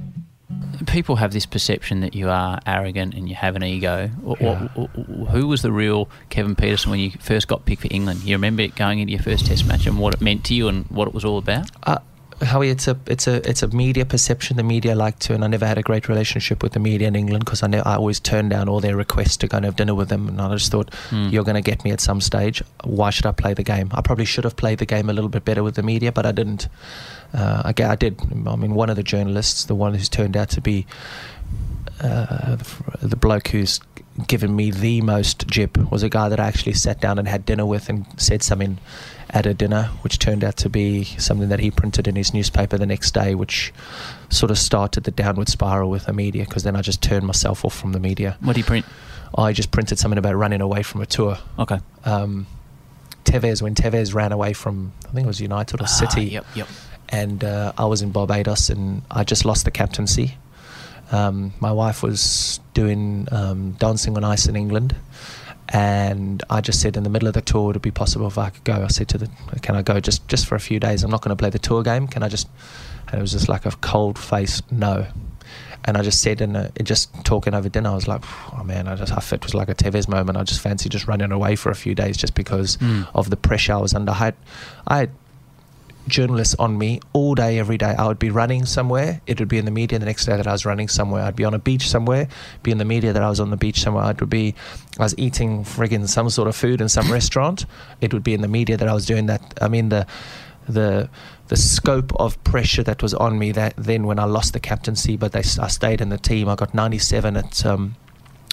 [0.87, 4.09] People have this perception that you are arrogant and you have an ego.
[4.09, 8.23] Wh- Who was the real Kevin Pietersen when you first got picked for England?
[8.23, 10.85] You remember going into your first Test match and what it meant to you and
[10.91, 11.71] what it was all about?
[11.85, 11.99] Uh,
[12.43, 14.57] Howie, it's a it's a it's a media perception.
[14.57, 17.17] The media like to, and I never had a great relationship with the media in
[17.17, 19.77] England because I ne- I always turned down all their requests to go and have
[19.77, 22.63] dinner with them, and I just thought you're going to get me at some stage.
[22.83, 23.89] Why should I play the game?
[23.93, 26.27] I probably should have played the game a little bit better with the media, but
[26.27, 26.69] I didn't.
[27.33, 28.21] Uh, I, I did.
[28.47, 30.87] I mean, one of the journalists, the one who's turned out to be
[32.01, 33.81] uh, the, the bloke who's
[34.27, 37.45] given me the most jip was a guy that I actually sat down and had
[37.45, 38.79] dinner with and said something
[39.31, 42.77] at a dinner, which turned out to be something that he printed in his newspaper
[42.79, 43.73] the next day, which
[44.31, 47.65] sort of started the downward spiral with the media because then I just turned myself
[47.65, 48.37] off from the media.
[48.41, 48.87] What do you print?
[49.37, 51.39] I just printed something about running away from a tour.
[51.59, 51.81] Okay.
[52.05, 52.47] Um,
[53.25, 56.47] Tevez, when Tevez ran away from, I think it was United or City Ah, yep,
[56.55, 56.69] yep.
[57.09, 60.37] and uh, I was in Barbados and I just lost the captaincy.
[61.11, 64.95] Um, my wife was doing um, dancing on ice in England,
[65.71, 68.37] and I just said in the middle of the tour, would it be possible if
[68.39, 68.85] I could go?
[68.85, 69.29] I said to the,
[69.63, 71.03] can I go just just for a few days?
[71.03, 72.07] I'm not going to play the tour game.
[72.07, 72.49] Can I just?
[73.09, 75.07] And it was just like a cold face no.
[75.87, 78.23] And I just said, in a, just talking over dinner, I was like,
[78.55, 80.39] oh man, I just, I, it was like a Tevez moment.
[80.39, 83.07] I just fancy just running away for a few days just because Mm.
[83.15, 84.13] of the pressure I was under.
[84.13, 84.35] I had,
[84.87, 85.11] I had
[86.09, 87.95] journalists on me all day, every day.
[87.99, 89.21] I would be running somewhere.
[89.27, 91.23] It would be in the media the next day that I was running somewhere.
[91.23, 92.29] I'd be on a beach somewhere,
[92.63, 94.15] be in the media that I was on the beach somewhere.
[94.19, 94.55] Would be,
[94.99, 97.67] I was eating friggin' some sort of food in some restaurant.
[98.01, 99.55] It would be in the media that I was doing that.
[99.61, 100.07] I mean, the,
[100.69, 101.09] the,
[101.49, 105.17] the scope of pressure that was on me that then when I lost the captaincy,
[105.17, 106.49] but they, I stayed in the team.
[106.49, 107.97] I got 97 at, um,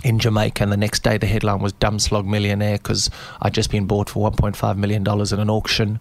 [0.03, 3.09] in Jamaica, and the next day the headline was "Dumb Slog Millionaire" because
[3.41, 5.99] I'd just been bought for 1.5 million dollars in an auction.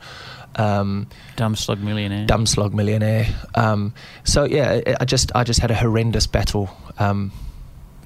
[0.61, 2.27] Um, Dumb slug millionaire.
[2.27, 3.27] dumb slog millionaire.
[3.55, 3.93] Um,
[4.25, 6.69] so yeah, I- just I just had a horrendous battle
[6.99, 7.33] um,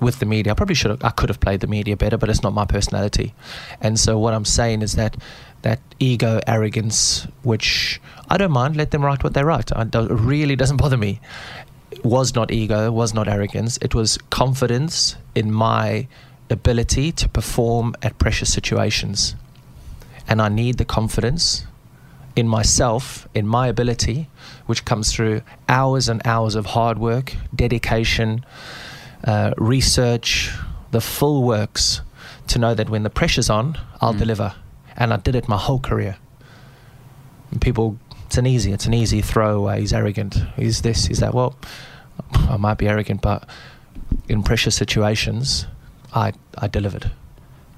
[0.00, 0.52] with the media.
[0.52, 2.64] I probably should have, I could have played the media better, but it's not my
[2.64, 3.32] personality.
[3.80, 5.16] And so what I'm saying is that
[5.62, 9.70] that ego, arrogance, which I don't mind, let them write what they write.
[9.74, 11.20] It really doesn't bother me.
[12.02, 13.78] Was not ego, was not arrogance.
[13.80, 16.06] It was confidence in my
[16.50, 19.34] ability to perform at pressure situations.
[20.28, 21.64] And I need the confidence
[22.37, 24.29] in myself, in my ability,
[24.66, 28.44] which comes through hours and hours of hard work, dedication,
[29.25, 30.51] uh, research,
[30.90, 32.01] the full works,
[32.49, 34.18] to know that when the pressure's on, I'll Mm.
[34.18, 34.55] deliver.
[34.97, 36.16] And I did it my whole career.
[37.51, 39.81] And people, it's an easy, it's an easy throwaway.
[39.81, 40.37] He's arrogant.
[40.57, 41.35] He's this, he's that.
[41.35, 41.55] Well,
[42.49, 43.49] I might be arrogant, but
[44.29, 45.66] in pressure situations,
[46.12, 47.11] I I delivered.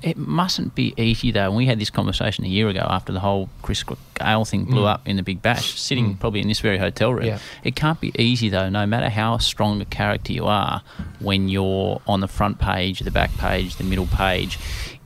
[0.02, 1.46] It mustn't be easy though.
[1.46, 3.82] And we had this conversation a year ago after the whole Chris
[4.14, 4.88] Gayle thing blew Mm.
[4.92, 6.20] up in the Big Bash, sitting Mm.
[6.20, 7.24] probably in this very hotel room.
[7.26, 7.38] Yeah.
[7.64, 10.82] It can't be easy though, no matter how strong a character you are,
[11.18, 14.59] when you're on the front page, the back page, the middle page,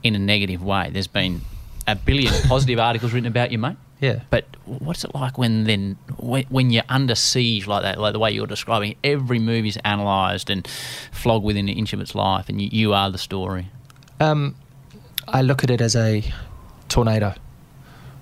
[0.03, 0.89] in a negative way.
[0.91, 1.41] There's been
[1.87, 3.77] a billion positive articles written about you, mate.
[4.01, 4.21] Yeah.
[4.29, 8.19] But what's it like when then when, when you're under siege like that, like the
[8.19, 8.95] way you're describing?
[9.03, 10.67] Every move is analysed and
[11.11, 13.67] flogged within an inch of its life, and you, you are the story.
[14.19, 14.55] Um,
[15.31, 16.23] I look at it as a
[16.89, 17.33] tornado.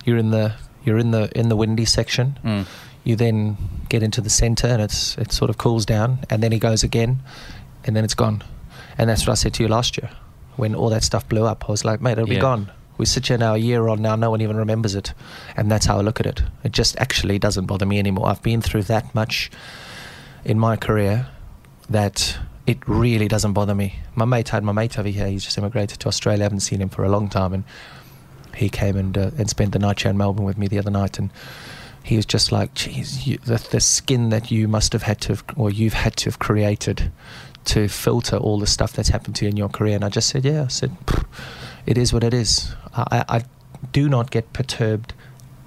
[0.06, 0.54] You're in the
[0.86, 2.39] you're in the in the windy section.
[2.43, 2.65] Mm.
[3.04, 3.58] You then
[3.89, 6.84] get into the center, and it's it sort of cools down, and then he goes
[6.84, 7.22] again,
[7.86, 8.43] and then it's gone.
[8.98, 10.10] And that's what I said to you last year
[10.58, 11.65] when all that stuff blew up.
[11.67, 12.36] I was like, mate, it'll Yeah.
[12.36, 12.69] be gone.
[12.98, 15.13] We sit here now a year on now, no one even remembers it,
[15.56, 16.43] and that's how I look at it.
[16.65, 18.28] It just actually doesn't bother me anymore.
[18.28, 19.50] I've been through that much
[20.43, 21.28] in my career
[21.89, 22.38] that
[22.69, 23.95] it really doesn't bother me.
[24.13, 25.27] My mate had my mate over here.
[25.27, 26.41] He's just immigrated to Australia.
[26.41, 27.63] I haven't seen him for a long time, and
[28.55, 30.91] he came and uh, and spent the night here in Melbourne with me the other
[30.91, 31.32] night, and
[32.03, 35.29] he was just like, "Geez, you, the, the skin that you must have had to,
[35.29, 37.12] have, or you've had to have created
[37.65, 40.29] to filter all the stuff that's happened to you in your career." And I just
[40.29, 40.95] said, "Yeah," I said,
[41.88, 43.43] "It is what it is." I, I I
[43.91, 45.15] do not get perturbed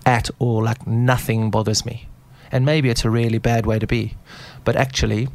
[0.07, 0.63] at all.
[0.63, 2.07] Like nothing bothers me.
[2.53, 4.15] And maybe it's a really bad way to be.
[4.63, 5.29] But actually,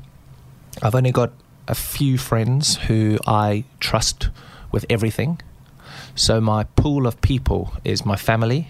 [0.82, 1.34] I've only got
[1.68, 4.30] a few friends who I trust
[4.72, 5.42] with everything.
[6.16, 8.70] So my pool of people is my family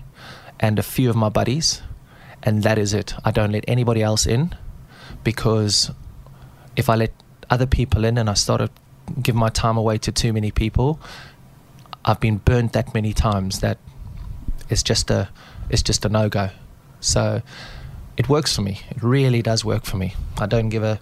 [0.60, 1.82] and a few of my buddies,
[2.44, 3.14] and that is it.
[3.24, 4.56] I don't let anybody else in
[5.24, 5.92] because
[6.76, 7.12] if I let
[7.50, 8.70] other people in and I start to
[9.22, 11.00] give my time away to too many people,
[12.04, 13.78] I've been burnt that many times that
[14.70, 15.30] it's just a
[15.70, 16.50] it's just a no go.
[17.00, 17.42] So
[18.18, 18.82] it works for me.
[18.90, 20.16] It really does work for me.
[20.38, 21.00] I don't give a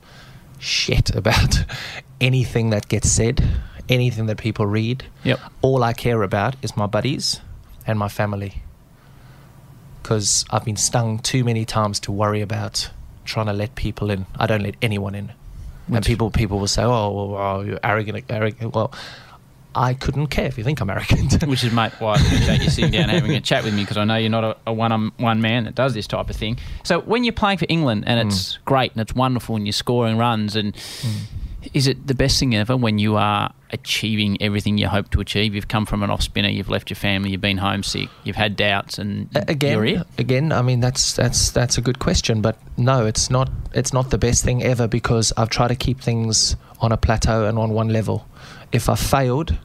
[0.60, 1.64] shit about
[2.22, 3.44] anything that gets said,
[3.90, 5.06] anything that people read.
[5.24, 5.40] Yep.
[5.62, 7.42] All I care about is my buddies
[7.86, 8.62] and my family.
[10.02, 12.90] Because I've been stung too many times to worry about
[13.26, 14.28] trying to let people in.
[14.38, 15.32] I don't let anyone in.
[15.92, 18.92] and people people will say, "Oh, well, well, you're arrogant, arrogant." Well,
[19.76, 21.44] I couldn't care if you think I'm arrogant.
[21.48, 23.98] Which is, mate, why I appreciate you sitting down having a chat with me because
[23.98, 26.36] I know you're not a, a one um, one man that does this type of
[26.36, 26.58] thing.
[26.84, 28.66] So when you're playing for England and it's mm.
[28.66, 31.26] great and it's wonderful and you're scoring runs and mm.
[31.74, 35.54] is it the best thing ever when you are achieving everything you hope to achieve?
[35.54, 38.56] You've come from an off spinner, you've left your family, you've been homesick, you've had
[38.56, 43.30] doubts, and again, again, I mean that's that's that's a good question, but no, it's
[43.30, 43.50] not.
[43.74, 47.46] It's not the best thing ever because I've tried to keep things on a plateau
[47.46, 48.26] and on one level.
[48.76, 49.58] If I failed,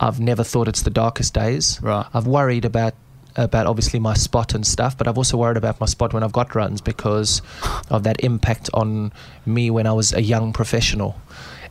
[0.00, 1.78] I've never thought it's the darkest days.
[1.82, 2.06] Right.
[2.14, 2.94] I've worried about
[3.36, 6.32] about obviously my spot and stuff, but I've also worried about my spot when I've
[6.32, 7.42] got runs because
[7.90, 9.12] of that impact on
[9.44, 11.20] me when I was a young professional.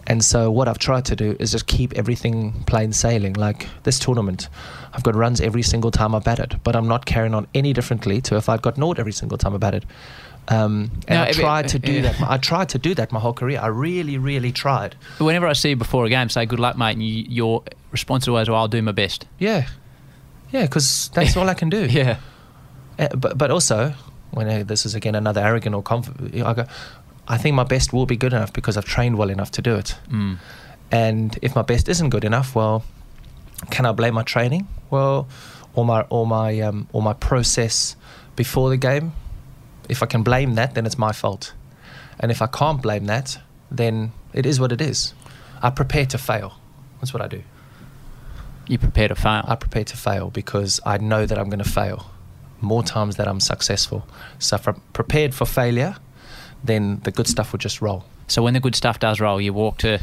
[0.06, 3.34] And so what I've tried to do is just keep everything plain sailing.
[3.34, 4.47] Like this tournament,
[4.93, 8.21] I've got runs every single time I batted, but I'm not carrying on any differently
[8.21, 9.86] to if I'd got naught every single time I batted.
[10.48, 12.02] Um, and No, I tried to do yeah.
[12.12, 12.22] that.
[12.22, 13.60] I tried to do that my whole career.
[13.62, 14.96] I really, really tried.
[15.20, 18.24] Whenever I see you before a game, say good luck, mate, and you, your response
[18.26, 19.26] is always, well, I'll do my best.
[19.40, 19.68] Yeah,
[20.52, 21.86] yeah, because that's all I can do.
[21.92, 22.18] Yeah.
[23.00, 23.94] Uh, but but also
[24.32, 26.66] when uh, this is again another arrogant or confident, I go,
[27.28, 29.76] I think my best will be good enough because I've trained well enough to do
[29.76, 29.98] it.
[30.10, 30.38] Mm.
[30.92, 32.84] And if my best isn't good enough, well,
[33.70, 34.68] can I blame my training?
[34.90, 35.28] Well,
[35.74, 37.96] or my or my um, or my process
[38.36, 39.14] before the game.
[39.89, 41.54] If I can blame that, then it's my fault.
[42.20, 43.39] And if I can't blame that,
[43.70, 45.13] then it is what it is.
[45.62, 46.54] I prepare to fail.
[47.00, 47.44] That's what I do.
[48.67, 49.44] You prepare to fail.
[49.48, 52.12] I prepare to fail because I know that I'm going to fail
[52.62, 54.08] more times than I'm successful.
[54.39, 55.96] So if I'm prepared for failure,
[56.63, 58.06] then the good stuff will just roll.
[58.28, 60.00] So when the good stuff does roll, you walk to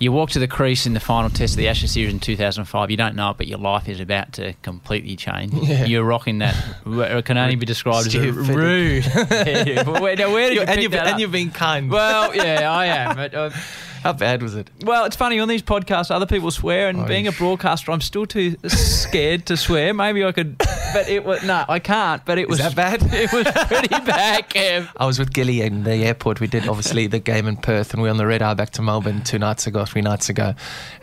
[0.00, 2.90] you walk to the crease in the final test of the Ashes series in 2005.
[2.90, 5.52] You don't know it, but your life is about to completely change.
[5.52, 5.84] Yeah.
[5.84, 6.56] You're rocking that.
[6.86, 9.04] It can only be described as a rude.
[9.30, 11.90] yeah, where, now where did you and, you've, and you've been kind.
[11.90, 13.16] Well, yeah, I am.
[13.16, 13.50] But, uh,
[14.02, 14.70] How bad was it?
[14.84, 18.00] well, it's funny on these podcasts, other people swear, and Oh, being a broadcaster, I'm
[18.00, 19.92] still too scared to swear.
[19.92, 22.24] Maybe I could, but it was no, I can't.
[22.24, 23.02] But it was that bad?
[23.12, 24.88] It was pretty bad, Kev.
[24.96, 26.40] I was with Gilly in the airport.
[26.40, 28.70] We did obviously the game in Perth, and we were on the red eye back
[28.70, 30.54] to Melbourne two nights ago, three nights ago,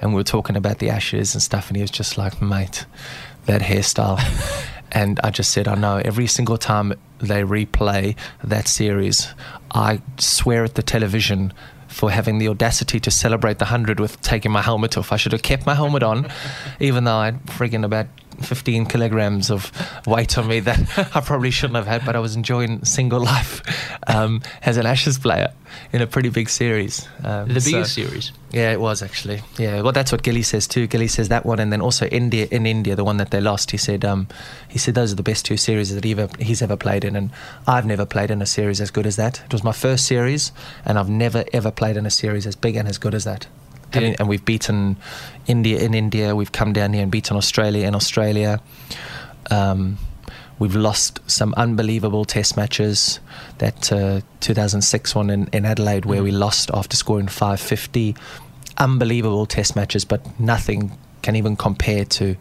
[0.02, 1.68] and we were talking about the Ashes and stuff.
[1.68, 2.86] And he was just like, "Mate,
[3.46, 4.20] that hairstyle."
[4.92, 9.28] and I just said, "I know." Every single time they replay that series,
[9.72, 11.54] I swear at the television.
[11.98, 15.32] For having the audacity to celebrate the hundred with taking my helmet off, I should
[15.32, 16.28] have kept my helmet on,
[16.80, 18.06] even though I had friggin' about
[18.42, 19.72] 15 kilograms of
[20.08, 20.80] weight on me that
[21.16, 23.62] I probably shouldn't have had, but I was enjoying single life
[24.08, 25.54] um, as an Ashes player
[25.92, 27.08] in a pretty big series.
[27.24, 28.32] Um, The so- series.
[28.52, 29.42] Yeah, it was actually.
[29.58, 30.88] Yeah, well, that's what Gilly says too.
[30.88, 33.72] Gilly says that one, and then also India in India, the one that they lost.
[33.72, 34.28] He said, um,
[34.70, 37.18] he said those are the best two series that he ever, he's ever played in,
[37.18, 37.30] and
[37.68, 39.42] I've never played in a series as good as that.
[39.46, 40.54] It was my first series,
[40.86, 43.48] and I've never ever played in a series as big and as good as that.
[43.94, 44.16] Having-.
[44.20, 44.98] And we've beaten
[45.48, 46.36] India in India.
[46.36, 48.62] We've come down here and beaten Australia in Australia.
[49.50, 49.98] Um,
[50.60, 53.20] we've lost some unbelievable test matches.
[53.60, 58.16] That uh, 2006 one in, in Adelaide, where we lost after scoring 550.
[58.78, 62.36] Unbelievable test matches, but nothing can even compare to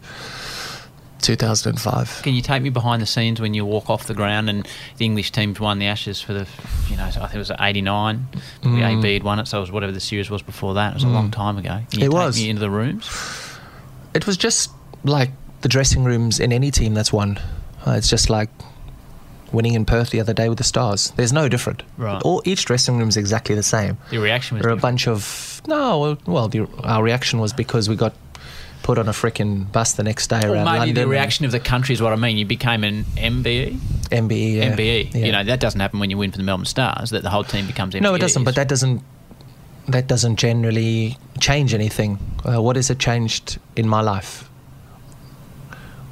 [1.21, 2.21] 2005.
[2.23, 5.05] Can you take me behind the scenes when you walk off the ground and the
[5.05, 6.47] English teams won the Ashes for the,
[6.89, 8.27] you know, I think it was '89.
[8.61, 8.99] The Mm.
[8.99, 10.91] AB had won it, so it was whatever the series was before that.
[10.91, 11.79] It was a long time ago.
[11.91, 12.37] Can you It take was.
[12.37, 13.09] me into the rooms.
[14.13, 14.71] It was just
[15.03, 17.39] like the dressing rooms in any team that's won.
[17.85, 18.49] Uh, it's just like
[19.51, 21.11] winning in Perth the other day with the Stars.
[21.15, 21.83] There's no different.
[21.97, 22.21] Right.
[22.23, 23.97] All, each dressing room is exactly the same.
[24.09, 24.63] The reaction was.
[24.63, 25.99] There are a bunch of no.
[25.99, 28.13] well- Well, the, our reaction was because we got
[28.87, 30.95] put on a freaking bus the next day Or around maybe London.
[30.95, 32.37] the reaction of the country is what I mean.
[32.37, 33.73] You became an MBE.
[34.11, 34.53] MBE.
[34.55, 34.73] Yeah.
[34.73, 35.13] MBE.
[35.13, 35.25] Yeah.
[35.25, 37.09] You know that doesn't happen when you win for the Melbourne Stars.
[37.09, 38.01] That the whole team becomes MBE.
[38.01, 38.45] No, it doesn't.
[38.45, 39.03] But that doesn't.
[39.89, 42.17] That doesn't generally change anything.
[42.45, 44.49] Uh, what has it changed in my life?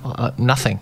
[0.03, 0.81] Uh, nothing.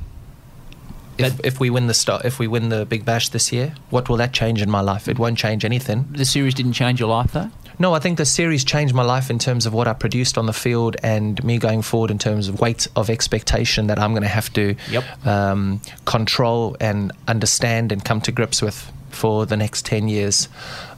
[1.19, 4.09] if, if we win the star, if we win the Big Bash this year, what
[4.09, 5.07] will that change in my life?
[5.07, 6.07] It won't change anything.
[6.09, 7.51] The series didn't change your life, though.
[7.79, 10.45] No, I think the series changed my life in terms of what I produced on
[10.45, 14.23] the field and me going forward in terms of weight of expectation that I'm going
[14.23, 15.25] to have to Yep.
[15.25, 20.49] um, control and understand and come to grips with for the next 10 years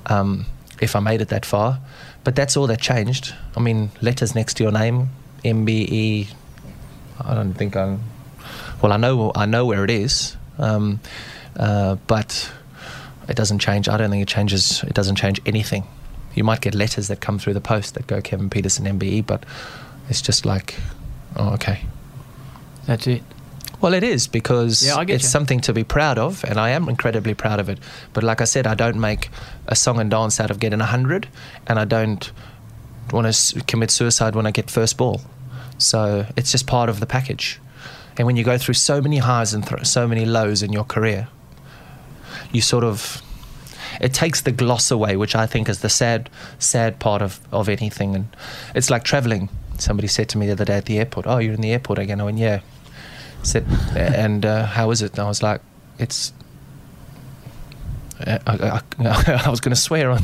[0.08, 0.46] um,
[0.82, 1.80] if I made it that far.
[2.24, 3.34] But that's all that changed.
[3.56, 5.10] I mean, letters next to your name,
[5.44, 6.28] MBE,
[7.24, 8.02] I don't think I'm.
[8.82, 11.00] Well, I know I know where it is, um,
[11.56, 12.52] uh, but
[13.30, 13.88] it doesn't change.
[13.88, 14.84] I don't think it changes.
[14.84, 15.84] It doesn't change anything.
[16.36, 19.46] You might get letters that come through the post that go Kevin Pietersen MBE, but
[20.10, 20.76] it's just like,
[21.36, 21.82] oh, okay.
[22.86, 23.24] That's it.
[23.82, 25.30] Well, it is because Yeah, it's you.
[25.30, 27.80] something to be proud of, and I am incredibly proud of it.
[28.14, 29.30] But like I said, I don't make
[29.68, 31.28] a song and dance out of getting a hundred,
[31.68, 32.32] and I don't
[33.12, 35.22] want to commit suicide when I get first ball.
[35.78, 37.60] So it's just part of the package.
[38.18, 40.86] And when you go through so many highs and th- so many lows in your
[40.86, 41.28] career,
[42.52, 43.22] you sort of
[44.02, 46.30] it takes the gloss away, which I think is the sad,
[46.60, 48.16] sad part of, of anything.
[48.16, 48.36] And
[48.74, 49.50] it's like traveling.
[49.78, 52.00] Somebody said to me the other day at the airport, "Oh, you're in the airport
[52.00, 52.62] again." I went, "Yeah."
[53.44, 53.66] Said,
[53.96, 55.12] and uh, how is it?
[55.12, 55.62] And I was like,
[56.00, 56.34] "It's."
[58.20, 60.22] I, I, I, I was going to swear on.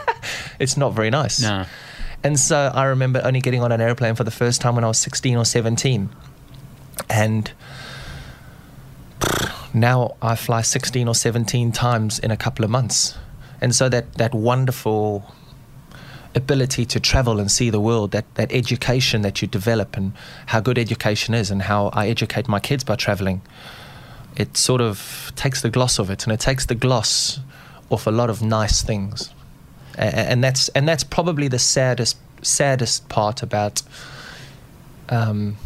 [0.60, 1.42] it's not very nice.
[1.42, 1.66] No.
[2.24, 4.88] And so I remember only getting on an airplane for the first time when I
[4.88, 6.08] was 16 or 17.
[7.10, 7.50] And
[9.74, 13.16] now I fly 16 or 17 times in a couple of months.
[13.60, 15.32] And so that, that wonderful
[16.34, 20.12] ability to travel and see the world, that, that education that you develop, and
[20.46, 23.42] how good education is, and how I educate my kids by traveling,
[24.36, 27.40] it sort of takes the gloss of it, and it takes the gloss
[27.90, 29.32] off a lot of nice things.
[29.98, 33.82] A- a- and that's and that's probably the saddest saddest part about
[35.10, 35.56] um,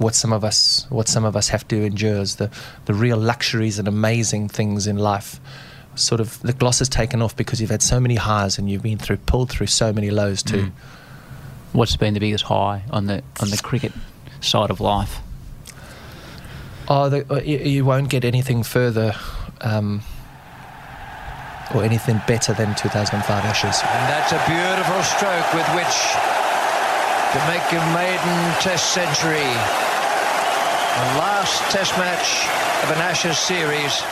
[0.00, 2.50] what some of us what some of us have to endure is the
[2.86, 5.38] the real luxuries and amazing things in life.
[5.94, 8.82] Sort of the gloss is taken off because you've had so many highs and you've
[8.82, 10.64] been through pulled through so many lows too.
[10.64, 10.72] Mm.
[11.72, 13.92] What's been the biggest high on the on the cricket
[14.40, 15.20] side of life?
[16.88, 19.14] Oh, the, uh, you, you won't get anything further
[19.60, 20.02] um,
[21.74, 23.80] or anything better than 2005 Ashes.
[23.82, 26.40] And that's a beautiful stroke with which
[27.32, 29.89] to make a maiden test century.
[30.96, 32.46] The last test match
[32.84, 34.02] of an Ashes series.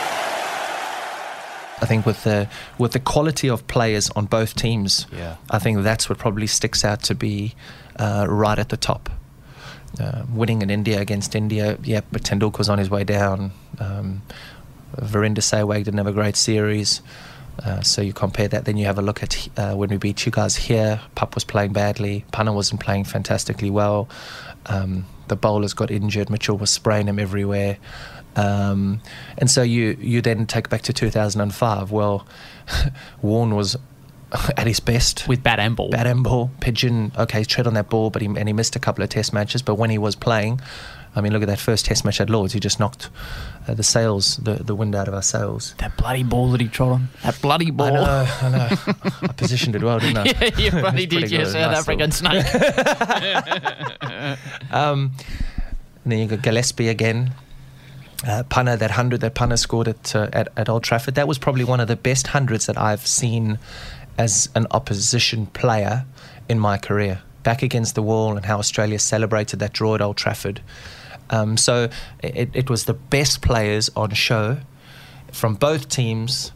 [1.81, 5.35] I think with the with the quality of players on both teams, Yeah.
[5.49, 7.53] I think that's what probably sticks out to be
[7.97, 9.09] uh, right at the top.
[9.99, 13.51] Uh, winning in India against India, yeah, but Tendulkar's on his way down.
[13.79, 14.21] Um,
[14.95, 17.01] Virender Sehwag didn't have a great series.
[17.63, 20.25] Uh, so you compare that, then you have a look at uh, when we beat
[20.25, 21.01] you guys here.
[21.15, 22.23] Pup was playing badly.
[22.31, 24.07] Punter wasn't playing fantastically well.
[24.67, 26.29] Um, the bowlers got injured.
[26.29, 27.77] Mitchell was spraying him everywhere.
[28.35, 29.01] Um,
[29.37, 31.91] and so you, you then take back to 2005.
[31.91, 32.27] Well,
[33.23, 33.75] Warnie was
[34.57, 35.89] at his best With bat and ball.
[35.89, 36.51] bat and ball.
[36.59, 39.33] Pigeon, okay, tread on that ball, but he, and he missed a couple of test
[39.33, 39.61] matches.
[39.61, 40.61] But when he was playing,
[41.15, 42.53] I mean, look at that first test match at Lords.
[42.53, 43.09] He just knocked
[43.67, 45.73] uh, the sails, the, the wind out of our sails.
[45.79, 47.09] That bloody ball that he trod on.
[47.23, 47.87] That bloody ball.
[47.87, 48.69] I know, I know.
[49.23, 50.23] I positioned it well, didn't I?
[50.41, 51.45] yeah, you bloody did, you.
[51.45, 52.45] South Nice African snake.
[54.71, 55.13] Um,
[56.03, 57.31] and then you got Gillespie again.
[58.27, 61.37] Uh, Punter, that hundred that Punter scored at, uh, at at Old Trafford, that was
[61.39, 63.57] probably one of the best hundreds that I've seen
[64.17, 66.05] as an opposition player
[66.47, 67.21] in my career.
[67.43, 70.61] Back against the wall, and how Australia celebrated that draw at Old Trafford.
[71.29, 71.89] Um, so
[72.23, 74.57] it, it was the best players on show
[75.31, 76.51] from both teams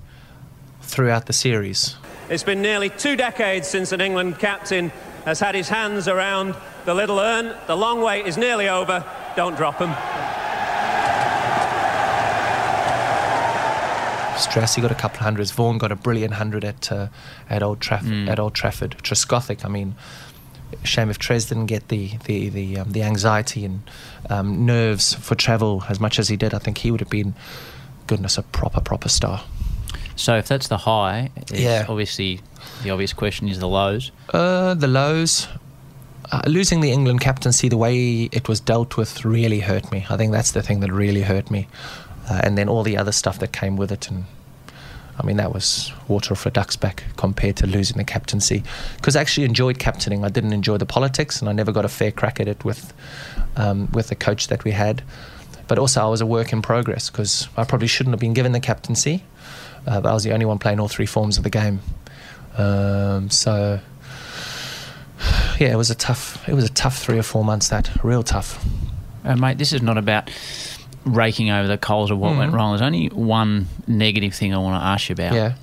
[0.81, 1.95] throughout the series.
[2.29, 4.89] It's been nearly two decades since an England captain
[5.25, 6.55] has had his hands around
[6.85, 7.55] the little urn.
[7.67, 9.05] The long wait is nearly over.
[9.35, 9.95] Don't drop them.
[14.35, 15.51] Straussy got a couple of hundreds.
[15.51, 17.07] Vaughan got a brilliant hundred at uh,
[17.49, 18.27] at Old Trafford.
[18.27, 19.63] At Old Trafford, Trescothick.
[19.63, 19.95] I mean,
[20.83, 23.81] shame if Tres didn't get the the the, um, the anxiety and
[24.29, 26.53] um, nerves for travel as much as he did.
[26.53, 27.33] I think he would have been,
[28.07, 29.43] goodness, a proper proper star.
[30.15, 31.85] so if that's the high, it's Yeah.
[31.89, 32.39] obviously
[32.83, 34.11] the obvious question is the lows.
[34.33, 35.47] Uh, the lows.
[36.31, 40.05] Uh, losing the England captaincy, the way it was dealt with, really hurt me.
[40.09, 41.67] I think that's the thing that really hurt me,
[42.29, 44.09] uh, and then all the other stuff that came with it.
[44.09, 44.25] And
[45.17, 48.63] I mean, that was water for a duck's back compared to losing the captaincy.
[48.95, 50.25] Because I actually enjoyed captaining.
[50.25, 52.93] I didn't enjoy the politics, and I never got a fair crack at it with
[53.55, 55.03] um, with the coach that we had.
[55.67, 58.51] But also, I was a work in progress because I probably shouldn't have been given
[58.51, 59.23] the captaincy.
[59.85, 61.79] Uh, I was the only one playing all three forms of the game.
[62.57, 63.79] Um, so
[65.59, 66.47] yeah, it was a tough.
[66.47, 67.69] It was a tough three or four months.
[67.69, 68.63] That real tough.
[69.23, 70.29] Uh, mate, this is not about
[71.05, 72.37] raking over the coals of what Mhm.
[72.37, 72.71] went wrong.
[72.71, 75.33] There's only one negative thing I want to ask you about.
[75.33, 75.53] Yeah.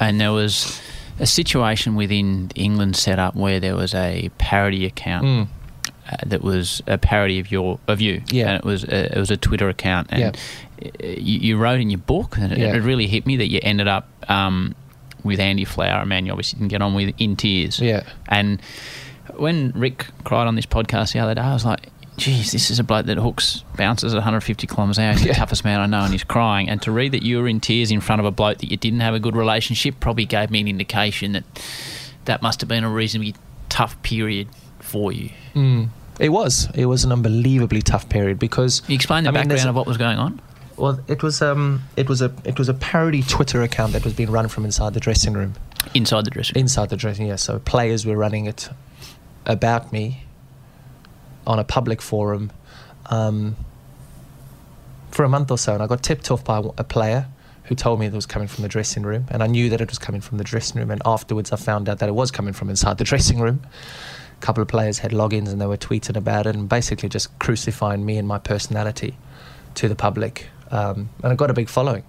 [0.00, 0.80] And there was
[1.18, 5.46] a situation within England set up where there was a parody account Mm.
[6.10, 8.22] uh, that was a parody of your of you.
[8.30, 8.48] Yeah.
[8.48, 10.88] And it was a, it was a Twitter account, and Yeah.
[11.04, 12.74] uh, you, you wrote in your book, and it, Yeah.
[12.74, 14.74] it really hit me that you ended up um,
[15.22, 17.78] with Andy Flower, a man you obviously didn't get on with, in tears.
[17.78, 18.02] Yeah.
[18.28, 18.60] And
[19.36, 21.86] when Rick cried on this podcast the other day, I was like.
[22.20, 25.12] Geez, this is a bloke that hooks bounces at 150 kilometres an hour.
[25.14, 25.32] He's Yeah.
[25.32, 26.68] the toughest man I know, and he's crying.
[26.68, 28.76] And to read that you were in tears in front of a bloke that you
[28.76, 31.44] didn't have a good relationship probably gave me an indication that
[32.26, 33.34] that must have been a reasonably
[33.70, 34.48] tough period
[34.80, 35.30] for you.
[35.54, 35.88] Mm.
[36.18, 36.68] It was.
[36.74, 39.74] It was an unbelievably tough period because Can you explain the I background a- of
[39.74, 40.42] what was going on?
[40.76, 44.12] well, it was um, it was a it was a parody Twitter account that was
[44.12, 45.54] being run from inside the dressing room.
[45.94, 46.60] Inside the dressing room.
[46.64, 47.36] Inside the dressing, yeah.
[47.36, 48.68] So players were running it
[49.46, 50.24] about me
[51.46, 52.52] on a public forum
[53.06, 53.56] um,
[55.10, 57.26] for a month or so, and I got tipped off by a player
[57.64, 59.88] who told me it was coming from the dressing room, and I knew that it
[59.88, 60.90] was coming from the dressing room.
[60.90, 63.62] And afterwards, I found out that it was coming from inside the dressing room.
[64.36, 67.38] A couple of players had logins, and they were tweeting about it, and basically just
[67.38, 69.16] crucifying me and my personality
[69.76, 70.48] to the public.
[70.70, 72.04] Um, and I got a big following.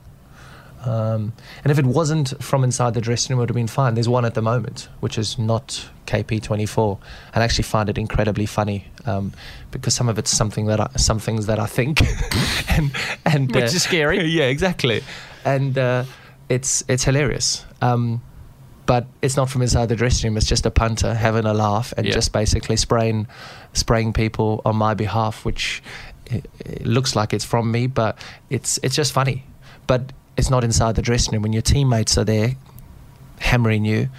[0.83, 3.93] Um, and if it wasn't from inside the dressing room, it would have been fine.
[3.93, 6.97] There's one at the moment, which is not KP24.
[7.33, 9.31] And I actually find it incredibly funny um,
[9.71, 12.01] because some of it's something that I, some things that I think,
[12.69, 12.91] and
[13.25, 14.25] and Which is scary.
[14.25, 15.03] yeah, exactly.
[15.45, 16.05] And uh,
[16.49, 17.65] it's it's hilarious.
[17.81, 18.21] Um,
[18.87, 20.37] but it's not from inside the dressing room.
[20.37, 22.13] It's just a punter having a laugh and Yeah.
[22.13, 23.27] just basically spraying
[23.73, 25.81] spraying people on my behalf, which
[26.25, 28.17] it, it looks like it's from me, but
[28.49, 29.45] it's it's just funny.
[29.87, 32.55] But it's not inside the dressing room when your teammates are there
[33.39, 34.09] hammering you.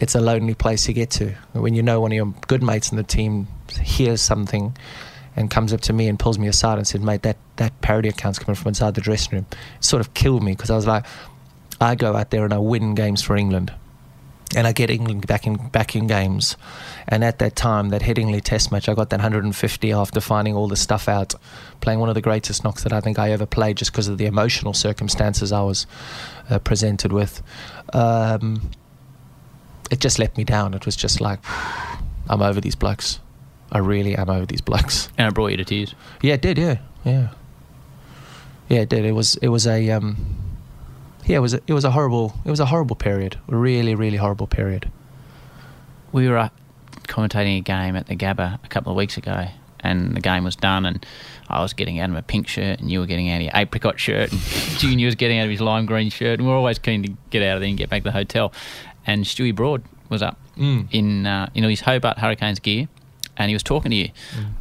[0.00, 1.34] It's a lonely place to get to.
[1.52, 3.48] When you know one of your good mates in the team
[3.80, 4.76] hears something
[5.34, 8.08] and comes up to me and pulls me aside and said, "Mate, that that parody
[8.08, 10.86] account's coming from inside the dressing room," it sort of killed me because I was
[10.86, 11.04] like,
[11.80, 13.72] I go out there and I win games for England
[14.56, 16.56] and I get England back in back in games.
[17.10, 20.68] And at that time, that Headingley Test match, I got that 150 after finding all
[20.68, 21.34] the stuff out,
[21.80, 24.18] playing one of the greatest knocks that I think I ever played, just because of
[24.18, 25.86] the emotional circumstances I was
[26.50, 27.42] uh, presented with.
[27.94, 28.70] Um,
[29.90, 30.74] it just let me down.
[30.74, 31.40] It was just like,
[32.28, 33.20] I'm over these blokes.
[33.72, 35.08] I really am over these blokes.
[35.16, 35.94] And it brought you to tears.
[36.20, 36.58] Yeah, it did.
[36.58, 37.28] Yeah, yeah,
[38.68, 38.80] yeah.
[38.80, 39.06] It did.
[39.06, 39.36] It was.
[39.36, 39.90] It was a.
[39.90, 40.36] Um,
[41.24, 41.54] yeah, it was.
[41.54, 42.34] A, it was a horrible.
[42.44, 43.38] It was a horrible period.
[43.48, 44.90] A really, really horrible period.
[46.12, 46.48] We were uh,
[47.08, 49.48] commentating a game at the Gabba a couple of weeks ago,
[49.80, 51.04] and the game was done, and
[51.48, 53.52] I was getting out of my pink shirt, and you were getting out of your
[53.54, 54.40] apricot shirt, and
[54.78, 57.12] Junior was getting out of his lime green shirt, and we are always keen to
[57.30, 58.52] get out of there and get back to the hotel.
[59.06, 60.88] And Stewie Broad was up Mm.
[60.90, 62.88] in uh, in his Hobart Hurricanes gear,
[63.36, 64.10] and he was talking to you.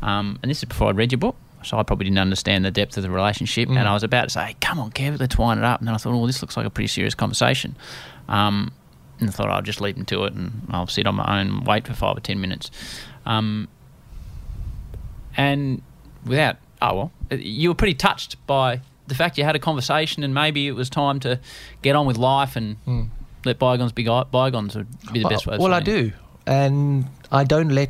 [0.04, 2.70] Um, and this is before I'd read your book, so I probably didn't understand the
[2.70, 3.68] depth of the relationship.
[3.68, 3.78] Mm.
[3.80, 5.96] And I was about to say, "Come on, Kev, let's wind it up." And then
[5.96, 7.76] I thought, "Oh, this looks like a pretty serious conversation."
[8.30, 8.72] Um,
[9.20, 11.68] and thought I'll just leave him to it, and I'll sit on my own, and
[11.68, 12.72] wait for five or ten minutes.
[13.26, 13.68] Um,
[15.36, 15.82] and
[16.26, 20.34] without, oh well, you were pretty touched by the fact you had a conversation, and
[20.34, 21.40] maybe it was time to
[21.82, 23.10] get on with life and Mm.
[23.46, 25.58] let bygones be bygones would be the best way.
[25.58, 26.12] well I do,
[26.46, 27.90] and I don't let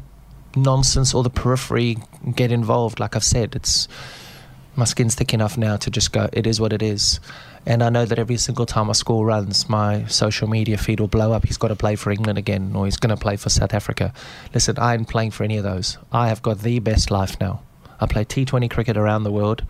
[0.55, 1.97] nonsense or the periphery
[2.35, 2.99] get involved.
[2.99, 3.87] Like I've said, it's
[4.75, 6.29] my skin's thick enough now to just go.
[6.33, 7.19] It is what it is,
[7.67, 11.09] and I know that every single time a score runs, my social media feed will
[11.09, 11.45] blow up.
[11.45, 14.13] He's got to play for England again, or he's going to play for South Africa.
[14.53, 15.97] Listen, I ain't playing for any of those.
[16.13, 17.61] I have got the best life now.
[17.99, 19.65] I play T20 cricket around the world.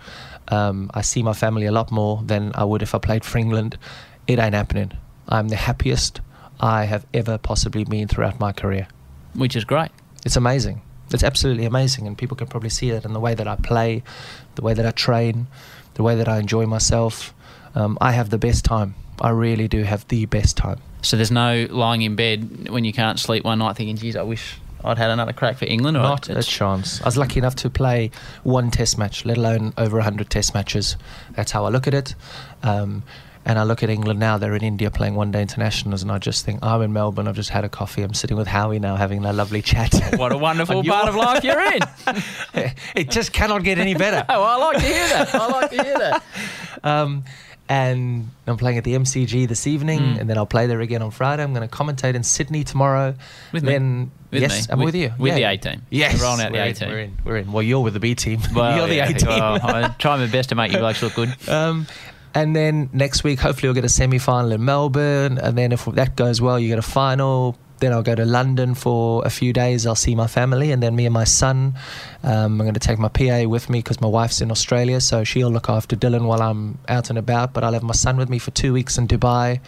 [0.49, 3.39] Um, I see my family a lot more than I would if I played for
[3.39, 3.79] England.
[4.27, 4.91] It ain't happening.
[5.27, 6.21] I'm the happiest
[6.59, 8.87] I have ever possibly been throughout my career.
[9.33, 9.89] which is great.
[10.23, 10.81] It's amazing.
[11.11, 14.03] It's absolutely amazing, and people can probably see that in the way that I play,
[14.53, 15.47] the way that I train,
[15.95, 17.33] the way that I enjoy myself.
[17.77, 18.95] Um, I have the best time.
[19.21, 20.79] I really do have the best time.
[21.03, 24.23] So there's no lying in bed when you can't sleep one night thinking, "Geez, I
[24.23, 27.01] wish I'd had another crack for England." Or Not a chance.
[27.01, 28.09] I was lucky enough to play
[28.43, 30.97] one test match, let alone over 100 test matches.
[31.35, 32.15] That's how I look at it.
[32.63, 33.03] Um,
[33.47, 36.17] and I look at England now, they're in India playing one day internationals, and I
[36.17, 38.97] just think, I'm in Melbourne, I've just had a coffee, I'm sitting with Howie now
[38.97, 39.93] having a lovely chat.
[40.17, 41.79] What a wonderful part of life you're in.
[42.95, 44.25] it just cannot get any better.
[44.27, 45.33] oh, I like to hear that.
[45.33, 46.23] I like to hear that.
[46.83, 47.23] Um,
[47.69, 50.19] and I'm playing at the MCG this evening, Mm.
[50.21, 51.43] and then I'll play there again on Friday.
[51.43, 53.15] I'm going to commentate in Sydney tomorrow.
[53.51, 53.71] With me?
[53.73, 54.73] then, With yes, me?
[54.73, 55.13] I'm With- with, you.
[55.17, 55.51] with the Yeah.
[55.51, 55.81] A team?
[55.89, 56.89] Yes, You're rolling out the we're A in, team.
[56.89, 57.17] We're in.
[57.25, 57.51] We're in.
[57.51, 58.39] Well, you're with the B team.
[58.53, 59.27] Well, you're the A team.
[59.29, 61.33] well, I try my best to make you blokes look good.
[61.49, 61.87] Um,
[62.33, 65.37] and then next week, hopefully, we'll get a semi final in Melbourne.
[65.37, 67.57] And then if that goes well, you get a final.
[67.79, 69.85] Then I'll go to London for a few days.
[69.85, 70.71] I'll see my family.
[70.71, 71.75] And then me and my son
[72.23, 75.23] Um, I'm going to take my PA with me because my wife's in Australia, so
[75.23, 77.53] she'll look after Dylan while I'm out and about.
[77.53, 79.61] But I'll have my son with me for two weeks in Dubai,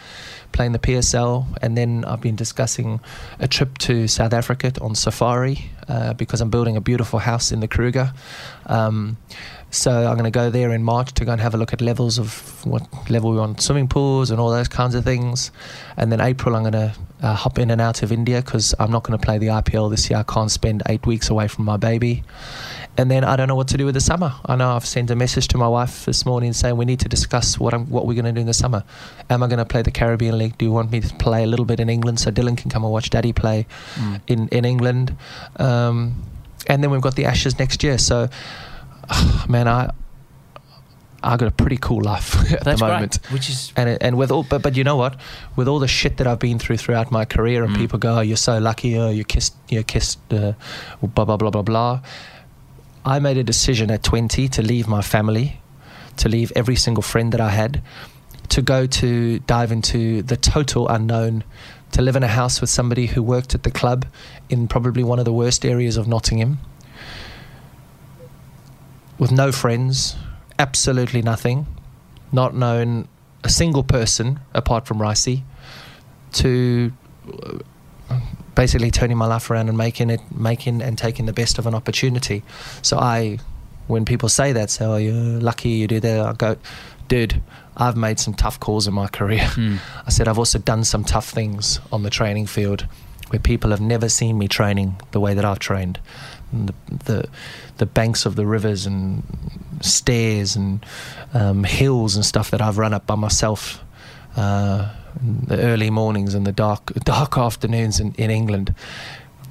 [0.51, 2.99] playing the PSL, and then I've been discussing
[3.39, 7.59] a trip to South Africa on safari uh, because I'm building a beautiful house in
[7.59, 8.13] the Kruger.
[8.65, 9.17] Um,
[9.71, 11.81] so I'm going to go there in March to go and have a look at
[11.81, 15.51] levels of what level we want swimming pools and all those kinds of things.
[15.95, 18.91] And then April I'm going to uh, hop in and out of India because I'm
[18.91, 20.19] not going to play the IPL this year.
[20.19, 22.23] I can't spend eight weeks away from my baby.
[22.99, 24.33] And then I don't know what to do with the summer.
[24.45, 27.07] I know I've sent a message to my wife this morning saying we need to
[27.09, 28.83] discuss what I'm, what we're going to do in the summer.
[29.29, 30.57] Am I going to play the Caribbean League?
[30.57, 32.83] Do you want me to play a little bit in England so Dylan can come
[32.83, 34.21] and watch Daddy play Mm.
[34.27, 35.15] in in England?
[35.55, 35.97] Um,
[36.67, 37.97] and then we've got the Ashes next year.
[37.97, 38.27] So,
[39.47, 39.91] man, I
[41.23, 42.93] I got a pretty cool life at That's the great.
[42.95, 43.19] moment.
[43.31, 45.15] Which is And and with all, but but you know what?
[45.55, 47.77] With all the shit that I've been through throughout my career, and Mm.
[47.79, 48.97] people go, "Oh, you're so lucky.
[48.97, 50.53] Oh, you kissed, you kissed, uh,
[51.01, 51.99] blah blah blah blah blah."
[53.05, 55.61] I made a decision at 20 to leave my family,
[56.17, 57.81] to leave every single friend that I had,
[58.49, 61.43] to go to dive into the total unknown,
[61.91, 64.05] to live in a house with somebody who worked at the club
[64.49, 66.59] in probably one of the worst areas of Nottingham,
[69.17, 70.15] with no friends,
[70.57, 71.67] absolutely nothing,
[72.31, 73.07] not known
[73.43, 75.43] a single person apart from Ricey,
[76.33, 76.91] to
[78.09, 78.19] uh,
[78.59, 81.73] basically turning my life around and making it, making and taking the best of an
[81.73, 82.43] opportunity.
[82.81, 83.39] So I,
[83.87, 86.57] when people say that, say, "Oh, you're lucky you do that," I go,
[87.07, 87.41] "Dude,
[87.77, 89.79] I've made some tough calls in my career." Mm.
[90.05, 92.85] I said I've also done some tough things on the training field
[93.29, 95.99] where people have never seen me training the way that I've trained.
[96.51, 96.73] And the,
[97.05, 97.29] the
[97.77, 99.23] the banks of the rivers and
[99.79, 100.85] stairs and
[101.33, 103.81] um, hills and stuff that I've run up by myself.
[104.39, 108.73] The early mornings and the dark dark afternoons in, in England.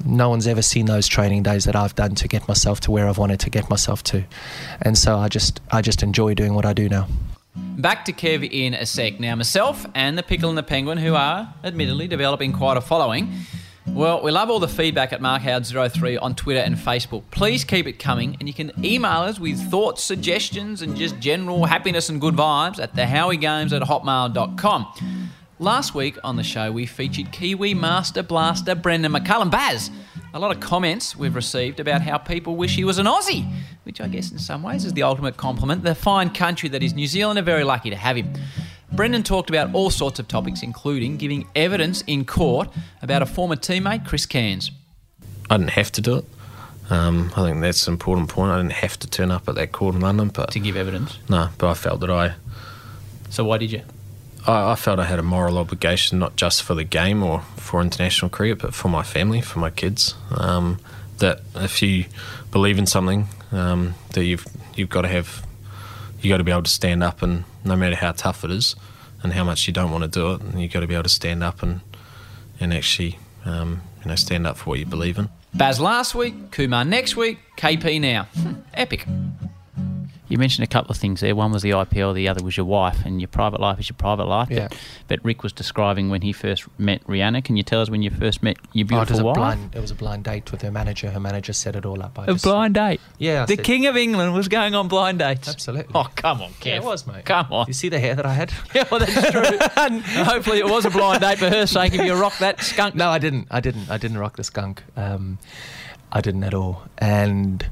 [0.05, 3.09] No one's ever seen those training days that I've done to get myself to where
[3.09, 4.24] I've wanted to get myself to,
[4.80, 7.09] and so I just I just enjoy doing what I do now.
[7.57, 9.20] Back to Kev in a sec.
[9.20, 13.32] Now, myself and the Pickle and the Penguin, who are admittedly developing quite a following,
[13.95, 17.22] well, we love all the feedback at markhoward03 on Twitter and Facebook.
[17.30, 21.64] Please keep it coming, and you can email us with thoughts, suggestions, and just general
[21.64, 25.30] happiness and good vibes at thehowiegames at hotmail.com.
[25.61, 29.51] Last week on the show, we featured Kiwi Master Blaster Brendon McCullum.
[29.51, 29.91] Baz,
[30.32, 33.51] a lot of comments we've received about how people wish he was an Aussie,
[33.82, 35.82] which I guess in some ways is the ultimate compliment.
[35.82, 38.32] The fine country that is New Zealand are very lucky to have him.
[38.93, 42.68] Brendon talked about all sorts of topics, including giving evidence in court
[43.03, 44.70] about a former teammate, Chris Cairns.
[45.51, 46.24] I didn't have to do it.
[46.91, 48.51] Um, I think that's an important point.
[48.51, 51.18] I didn't have to turn up at that court in London, but To give evidence.
[51.28, 52.34] no, but I felt that I,
[53.28, 53.82] So why did you?
[54.47, 57.82] I, I felt I had a moral obligation, not just for the game or for
[57.82, 60.14] international cricket, but for my family, for my kids.
[60.30, 60.78] Um,
[61.18, 62.07] that if you
[62.53, 65.45] believe in something, um, that you've you've got to have,
[66.22, 68.75] you got to be able to stand up, and no matter how tough it is,
[69.23, 71.09] and how much you don't want to do it, you've got to be able to
[71.09, 71.81] stand up and
[72.61, 75.29] and actually, um, you know, stand up for what you believe in.
[75.55, 78.27] Baz last week, Kumar next week, KP now.
[78.75, 79.07] Epic.
[80.29, 81.35] You mentioned a couple of things there.
[81.35, 83.97] One was the IPL, the other was your wife, and your private life is your
[83.97, 84.51] private life.
[84.51, 84.68] Yeah.
[84.68, 87.43] But, but Rick was describing when he first met Rianna.
[87.43, 89.35] Can you tell us when you first met your Oh, it was beautiful a wife?
[89.37, 89.74] blind.
[89.74, 91.11] It was a blind date with her manager.
[91.11, 92.18] Her manager set it all up.
[92.18, 93.01] I A blind date.
[93.18, 95.49] Yeah, I The said- King of England was going on blind dates.
[95.49, 95.93] Absolutely.
[95.95, 96.66] Oh, come on, Kev.
[96.66, 97.24] Yeah, it was, mate.
[97.24, 97.66] Come on.
[97.66, 98.53] You see the hair that I had?
[98.74, 99.59] Yeah, well, that's true.
[99.79, 102.95] and hopefully it was a blind date for her sake if you rock that skunk.
[102.95, 103.49] No, I didn't.
[103.51, 103.91] I didn't.
[103.91, 104.83] I didn't rock the skunk.
[104.95, 105.39] Um,
[106.12, 106.83] I didn't at all.
[106.99, 107.66] And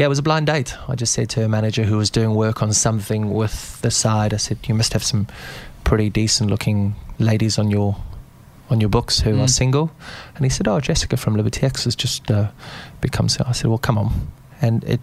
[0.00, 0.74] yeah, it was a blind date.
[0.88, 4.32] I just said to her manager who was doing work on something with the side,
[4.34, 5.26] I said, "You must have some
[5.84, 7.96] pretty decent-looking ladies on your
[8.70, 9.42] on your books who Mm.
[9.44, 9.90] are single."
[10.36, 12.48] And he said, "Oh, Jessica from Liberty X has just uh,
[13.00, 14.10] become." So I said, "Well, come on,"
[14.62, 15.00] and it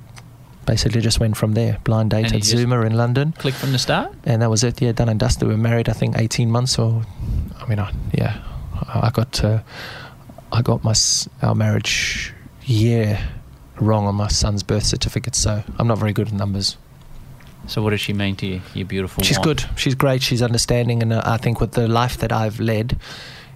[0.66, 1.78] basically just went from there.
[1.84, 3.34] Blind date at Zuma in London.
[3.38, 4.12] Click from the start.
[4.26, 4.82] and that was it.
[4.82, 5.48] Yeah, done and dusted.
[5.48, 6.80] We were married, I think, eighteen months.
[6.80, 7.04] Or,
[7.62, 8.34] I mean, I, yeah,
[8.94, 9.60] I I got uh,
[10.52, 10.94] I got my
[11.42, 12.34] our marriage
[12.66, 13.20] year
[13.80, 16.78] wrong on my son's birth certificate, so I'm not very good at numbers.
[17.68, 19.44] So what does she mean to you, your beautiful She's wife?
[19.44, 19.66] good.
[19.76, 20.22] She's great.
[20.22, 23.00] She's understanding, and uh, I think with the life that I've led,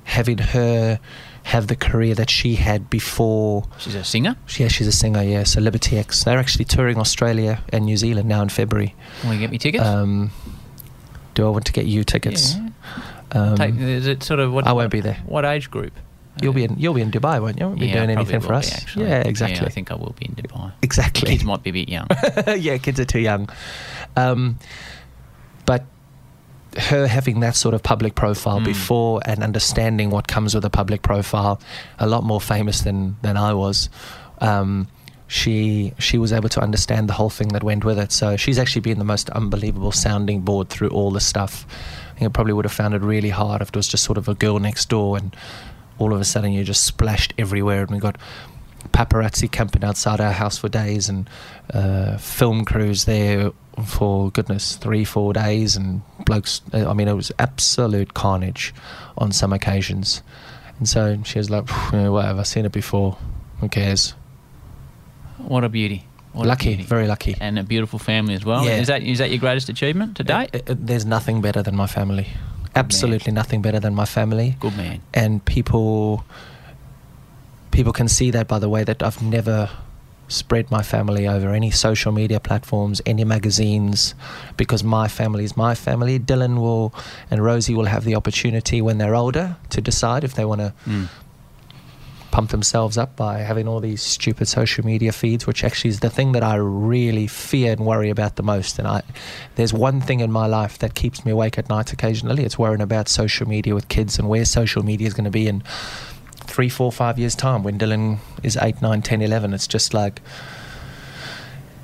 [0.03, 0.99] having her
[1.43, 3.63] have the career that she had before.
[3.79, 4.35] She's a singer.
[4.57, 5.23] Yeah, she's a singer.
[5.23, 6.23] Yeah, so Liberty X.
[6.23, 8.93] They're actually touring Australia and New Zealand now in February.
[9.23, 9.83] Will you get me tickets?
[9.83, 10.31] Um,
[11.33, 12.55] do I want to get you tickets?
[12.55, 12.69] Yeah.
[13.31, 14.67] Um, Take, is it sort of what?
[14.67, 15.19] I won't be there.
[15.25, 15.93] What age group?
[16.41, 17.65] You'll be in you'll be in Dubai, won't you?
[17.67, 18.71] Won't be Yeah, doing anything for us.
[18.73, 19.07] actually.
[19.09, 19.59] yeah, exactly.
[19.59, 20.71] Yeah, I think I will be in Dubai.
[20.79, 21.29] The exactly.
[21.29, 22.07] kids might be a bit young.
[22.57, 23.49] yeah, kids are too young.
[24.15, 24.57] Um,
[25.65, 25.83] but
[26.77, 28.65] her having that sort of public profile Mm.
[28.65, 31.59] before and understanding what comes with a public profile,
[31.99, 33.89] a lot more famous than than I was.
[34.39, 34.87] Um,
[35.27, 38.11] she she was able to understand the whole thing that went with it.
[38.13, 41.65] So she's actually been the most unbelievable sounding board through all the stuff.
[42.15, 44.17] I think I probably would have found it really hard if it was just sort
[44.17, 45.35] of a girl next door and
[46.01, 48.17] all of a sudden you're just splashed everywhere and we got
[48.91, 51.29] paparazzi camping outside our house for days and
[51.73, 53.51] uh, film crews there
[53.85, 58.73] for goodness three four days and blokes uh, i mean it was absolute carnage
[59.17, 60.21] on some occasions
[60.79, 63.17] and so she was like "Yeah, whatever i've seen it before
[63.59, 64.15] who cares
[65.37, 66.05] What a beauty.
[66.33, 66.83] What a lucky beauty.
[66.83, 68.63] very lucky And a beautiful family as well.
[68.65, 68.77] Yeah.
[68.81, 70.49] Is that is that your greatest achievement to date?
[70.55, 72.27] Uh, uh, there's nothing better than my family
[72.75, 75.01] absolutely nothing better than my family Good man.
[75.13, 76.23] and people
[77.71, 79.69] people can see that by the way that I've never
[80.27, 84.15] spread my family over any social media platforms, any magazines,
[84.55, 86.19] because my family is my family.
[86.19, 86.93] Dylan will
[87.29, 90.73] and Rosie will have the opportunity when they're older to decide if they want to
[90.87, 91.09] Mm.
[92.31, 96.09] Pump themselves up by having all these stupid social media feeds, which actually is the
[96.09, 98.79] thing that I really fear and worry about the most.
[98.79, 99.03] And I,
[99.55, 102.43] there's one thing in my life that keeps me awake at night occasionally.
[102.43, 105.47] It's worrying about social media with kids and where social media is going to be
[105.47, 105.61] in
[106.35, 109.53] three, four, five years' time when Dylan is eight, nine, 10, 11.
[109.53, 110.21] It's just like,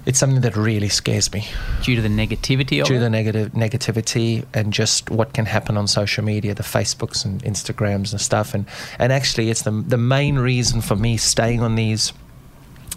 [0.07, 1.43] it's something that really scares me
[1.83, 5.77] Due to the negativity of due to the negative negativity and just what can happen
[5.77, 8.53] on social media, the Facebooks and Instagrams and stuff.
[8.55, 8.65] And
[8.99, 12.13] and actually, it's the the main reason for me staying on these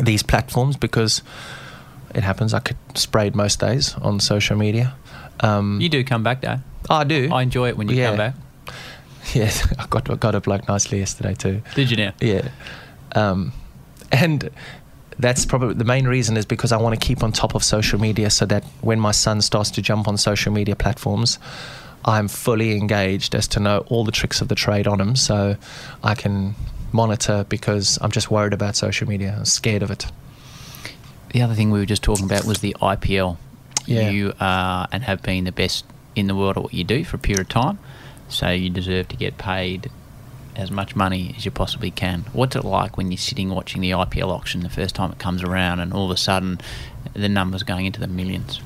[0.05, 1.23] these platforms because
[2.15, 2.55] it happens.
[2.55, 4.95] I could sprayed most days on social media.
[5.41, 6.59] Um, You do come back though.
[6.89, 7.29] I do.
[7.33, 8.09] I enjoy it when you Yeah.
[8.09, 8.35] come back.
[9.35, 11.61] Yes, I got I got a bloke nicely yesterday too.
[11.75, 12.13] Did you now?
[12.21, 12.49] Yeah.
[13.15, 13.53] Um,
[14.11, 14.51] and
[15.21, 18.01] that's probably the main reason is because I want to keep on top of social
[18.01, 21.39] media so that when my son starts to jump on social media platforms,
[22.05, 25.57] I'm fully engaged as to know all the tricks of the trade on him so
[26.03, 26.55] I can
[26.93, 29.35] monitor because I'm just worried about social media.
[29.39, 30.07] I'm scared of it.
[31.33, 33.37] The other thing we were just talking about was the IPL.
[33.87, 34.11] Yeah.
[34.11, 35.85] You are and have been the best
[36.17, 37.79] in the world at what you do for a period of time,
[38.29, 39.91] so you deserve to get paid
[40.61, 42.25] as much money as you possibly can.
[42.33, 45.43] What's it like when you're sitting watching the IPL auction the first time it comes
[45.43, 46.61] around and all of a sudden
[47.15, 48.61] the numbers going into the millions?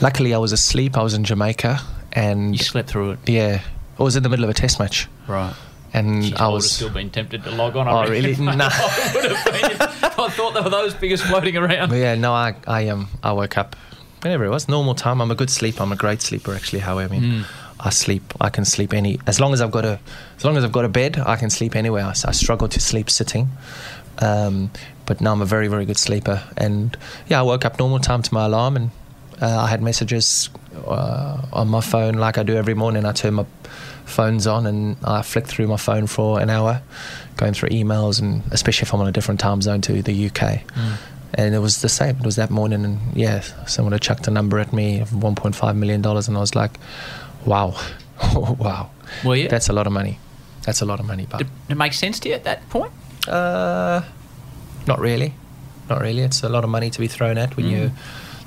[0.00, 0.96] Luckily, I was asleep.
[0.96, 1.80] I was in Jamaica
[2.12, 3.18] and You slept through it.
[3.26, 3.60] yeah,
[3.98, 5.54] I was in the middle of a test match Right.
[5.92, 7.88] and Jeez, I would have was still been tempted to log on.
[7.88, 8.12] Oh, I reckon.
[8.12, 8.34] really?
[8.56, 8.68] Nah.
[8.72, 9.88] I would have been.
[10.20, 11.88] I thought there were those figures floating around.
[11.90, 13.76] But yeah, no, I, I um, I woke up
[14.22, 15.20] whenever it was normal time.
[15.20, 15.82] I'm a good sleeper.
[15.82, 16.80] I'm a great sleeper, actually.
[16.80, 17.44] How I mean,
[17.80, 18.22] I sleep.
[18.40, 20.00] I can sleep any as long as I've got a,
[20.36, 21.18] as long as I've got a bed.
[21.18, 22.04] I can sleep anywhere.
[22.04, 23.48] I, I struggle to sleep sitting,
[24.18, 24.70] um,
[25.06, 26.42] but now I'm a very, very good sleeper.
[26.56, 26.96] And
[27.28, 28.90] yeah, I woke up normal time to my alarm, and
[29.40, 30.50] uh, I had messages
[30.86, 33.04] uh, on my phone like I do every morning.
[33.04, 33.46] I turn my
[34.04, 36.82] phones on and I flick through my phone for an hour,
[37.36, 40.60] going through emails, and especially if I'm on a different time zone to the UK.
[41.34, 42.16] And it was the same.
[42.16, 45.76] It was that morning, and yeah, someone had chucked a number at me of 1.5
[45.76, 46.72] million dollars, and I was like,
[47.44, 47.74] "Wow,
[48.34, 48.90] wow,
[49.24, 49.48] Well, yeah.
[49.48, 50.18] that's a lot of money.
[50.62, 52.92] That's a lot of money." But Did it make sense to you at that point?
[53.28, 54.02] uh,
[54.86, 55.34] not really,
[55.90, 56.22] not really.
[56.22, 57.70] It's a lot of money to be thrown at when Mm.
[57.70, 57.92] you're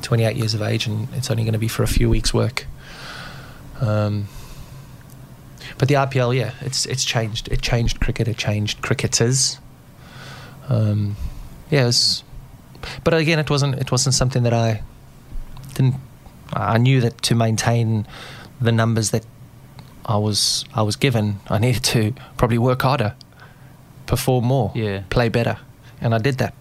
[0.01, 2.65] 28 years of age, and it's only going to be for a few weeks' work.
[3.79, 4.27] Um,
[5.77, 7.47] but the IPL, yeah, it's it's changed.
[7.51, 8.27] It changed cricket.
[8.27, 9.59] It changed cricketers.
[10.69, 11.15] Um,
[11.69, 12.23] yeah, was,
[13.03, 13.75] but again, it wasn't.
[13.75, 14.81] It wasn't something that I
[15.73, 15.95] didn't.
[16.53, 18.05] I knew that to maintain
[18.61, 19.25] the numbers that
[20.05, 23.15] I was I was given, I needed to probably work harder,
[24.05, 25.03] perform more, Yeah.
[25.09, 25.57] play better,
[25.99, 26.53] and I did that.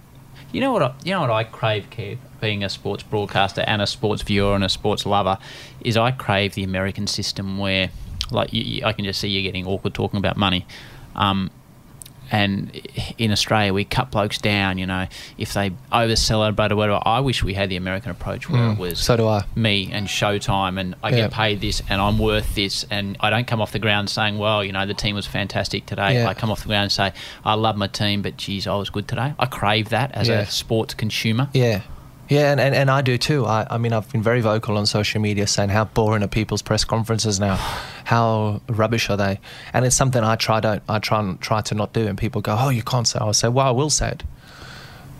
[0.52, 0.82] You know what?
[0.82, 4.54] I, you know what I crave, Kev, being a sports broadcaster and a sports viewer
[4.54, 5.38] and a sports lover,
[5.82, 7.90] is I crave the American system where,
[8.32, 10.66] like, you, I can just see you getting awkward talking about money.
[11.14, 11.50] Um,
[12.30, 12.70] and
[13.18, 14.78] in Australia, we cut blokes down.
[14.78, 15.06] You know,
[15.38, 17.00] if they overcelebrate or whatever.
[17.04, 19.44] I wish we had the American approach where Mm, it was so do I.
[19.54, 21.16] me and Showtime, and I Yeah.
[21.16, 24.38] get paid this, and I'm worth this, and I don't come off the ground saying,
[24.38, 26.28] "Well, you know, the team was fantastic today." Yeah.
[26.28, 27.12] I come off the ground and say,
[27.44, 30.40] "I love my team, but geez, I was good today." I crave that as Yeah.
[30.40, 31.48] a sports consumer.
[31.52, 31.80] Yeah.
[32.30, 33.44] Yeah, and, and, and I do too.
[33.44, 36.62] I, I mean, I've been very vocal on social media saying how boring are people's
[36.62, 37.56] press conferences now,
[38.04, 39.40] how rubbish are they,
[39.72, 42.06] and it's something I try don't I try and try to not do.
[42.06, 44.22] And people go, "Oh, you can't say." I say, "Well, I will say it,"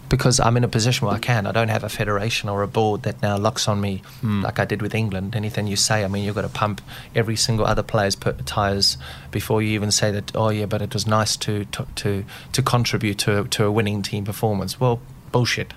[0.09, 1.49] because I'm in a position where I can.
[1.49, 4.43] I don't have a federation or a board that now locks on me hmm.
[4.43, 5.35] like I did with England.
[5.35, 6.81] Anything you say, I mean, you've got to pump
[7.17, 8.15] every single other player's
[8.47, 8.99] tires
[9.33, 10.31] before you even say that.
[10.37, 14.03] Oh yeah, but it was nice to to to, to contribute to to a winning
[14.03, 14.79] team performance.
[14.79, 15.01] Well,
[15.33, 15.75] bullshit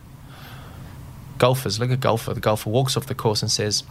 [1.37, 1.79] golfers.
[1.79, 2.33] Look at golfer.
[2.33, 3.83] The golfer walks off the course and says,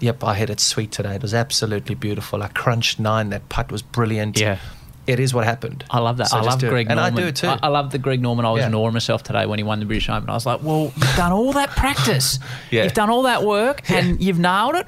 [0.00, 1.14] "Yep, I hit it sweet today.
[1.16, 2.42] It was absolutely beautiful.
[2.42, 3.30] I crunched nine.
[3.30, 4.58] That putt was brilliant." Yeah.
[5.06, 5.84] it is what happened.
[5.90, 6.28] I love that.
[6.28, 6.70] So I love do it.
[6.70, 7.12] Greg and Norman.
[7.18, 7.46] I do it too.
[7.48, 8.46] I, I love the Greg Norman.
[8.46, 8.74] I was Yeah.
[8.86, 10.30] of myself today when he won the British Open.
[10.30, 12.38] I was like, well, you've done all that practice.
[12.70, 12.84] Yeah.
[12.84, 14.86] You've done all that work and you've nailed it.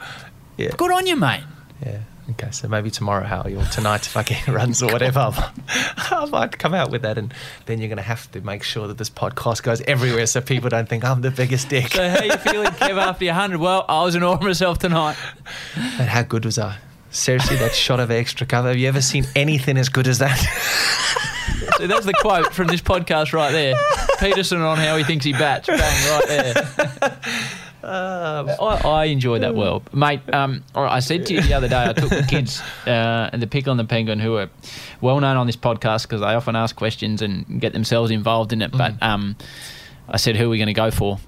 [0.57, 0.71] Yeah.
[0.75, 1.43] Good on you, mate.
[1.85, 1.99] Yeah.
[2.29, 5.33] Okay, so maybe tomorrow, Howie, or tonight if I get runs or whatever,
[5.69, 7.33] I might, come out with that, and
[7.67, 10.69] then you're going to have to make sure that this podcast goes everywhere so people
[10.69, 11.89] don't think I'm the biggest dick.
[11.93, 13.61] So how you feeling, Kev, after your 100?
[13.61, 15.17] Well, I was in awe of myself tonight.
[15.77, 16.79] And how good was I?
[17.11, 18.69] Seriously, that shot of extra cover.
[18.69, 20.37] Have you ever seen anything as good as that?
[21.79, 23.75] So that's the quote from this podcast right there.
[24.19, 25.69] Pietersen on how he thinks he bats.
[25.69, 27.19] Bang, right there.
[27.87, 30.21] I, I enjoyed that well, mate.
[30.33, 33.47] Um, I said to you the other day, I took the kids uh, and the
[33.47, 34.51] pickle and the penguin, who are
[35.01, 38.63] well known on this podcast because they often ask questions and get themselves involved in
[38.63, 38.73] it.
[38.73, 39.37] But um,
[40.09, 41.19] I said, who are we going to go for?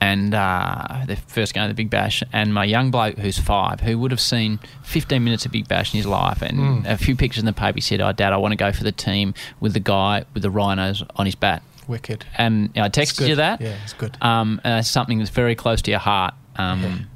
[0.00, 3.80] And uh, the first game of the Big Bash, and my young bloke who's five,
[3.80, 7.14] who would have seen 15 minutes of Big Bash in his life, and a few
[7.14, 7.76] pictures in the paper.
[7.76, 10.42] He said, "Oh, Dad, I want to go for the team with the guy with
[10.42, 12.24] the rhinos on his bat." Wicked.
[12.38, 13.60] And I texted you that.
[13.60, 14.16] Yeah, it's good.
[14.20, 16.34] Um, and it's something that's very close to your heart.
[16.56, 17.08] Um,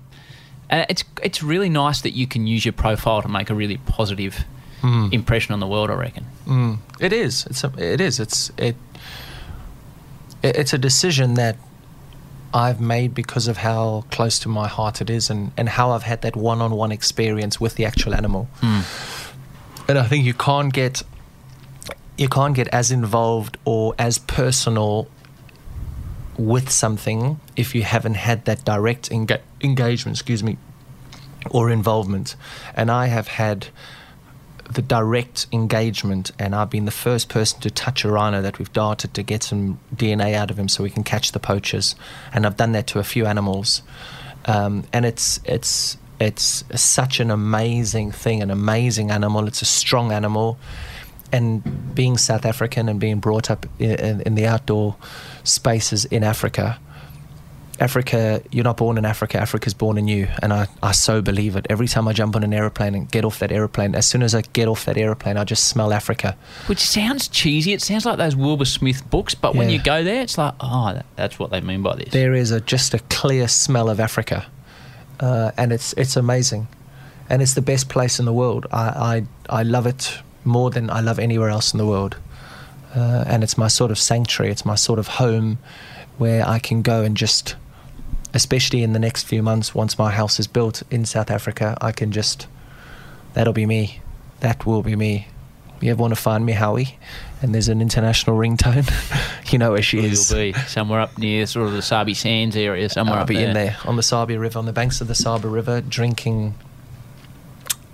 [0.68, 3.76] And it's it's really nice that you can use your profile to make a really
[3.86, 4.44] positive
[5.12, 5.90] impression on the world.
[5.90, 6.26] I reckon.
[6.46, 7.46] Mm, it is.
[7.46, 8.18] It's a, it is.
[8.20, 8.76] It's it,
[10.42, 10.56] it.
[10.56, 11.56] It's a decision that
[12.54, 16.02] I've made because of how close to my heart it is, and and how I've
[16.04, 18.48] had that one-on-one experience with the actual animal.
[19.88, 21.02] And I think you can't get
[22.16, 25.08] you can't get as involved or as personal
[26.38, 30.16] with something if you haven't had that direct enga- engagement.
[30.16, 30.58] Excuse me.
[31.50, 32.34] Or involvement,
[32.74, 33.68] and I have had
[34.68, 38.72] the direct engagement, and I've been the first person to touch a rhino that we've
[38.72, 41.94] darted to get some DNA out of him so we can catch the poachers.
[42.32, 43.82] And I've done that to a few animals,
[44.46, 49.46] um, and it's it's it's such an amazing thing, an amazing animal.
[49.46, 50.58] It's a strong animal,
[51.36, 54.96] and being South African and being brought up in, in, the outdoor
[55.44, 56.78] spaces in Africa.
[57.78, 60.28] Africa, you're not born in Africa, Africa's born in you.
[60.42, 61.66] And I, I so believe it.
[61.68, 64.34] Every time I jump on an aeroplane and get off that aeroplane, as soon as
[64.34, 66.38] I get off that aeroplane, I just smell Africa.
[66.68, 67.74] Which sounds cheesy.
[67.74, 71.02] It sounds like those Wilbur Smith books, but when you go there, it's like, oh,
[71.16, 72.12] that's what they mean by this.
[72.12, 74.46] There is a, just a clear smell of Africa.
[75.20, 76.66] Uh, and it's, it's amazing.
[77.28, 78.66] And it's the best place in the world.
[78.72, 82.16] I, I, I love it more than I love anywhere else in the world.
[82.94, 85.58] Uh, and it's my sort of sanctuary, it's my sort of home
[86.16, 87.56] where I can go and just,
[88.32, 91.92] especially in the next few months, once my house is built in South Africa, I
[91.92, 92.46] can just,
[93.34, 94.00] that'll be me.
[94.40, 95.28] That will be me.
[95.80, 96.98] You ever want to find me, Howie?
[97.42, 98.88] And there's an international ringtone.
[99.52, 100.32] you know where she You'll is.
[100.32, 103.48] be somewhere up near sort of the Sabi Sands area, somewhere I'll up be there.
[103.48, 106.54] in there on the Sabi River, on the banks of the Sabi River, drinking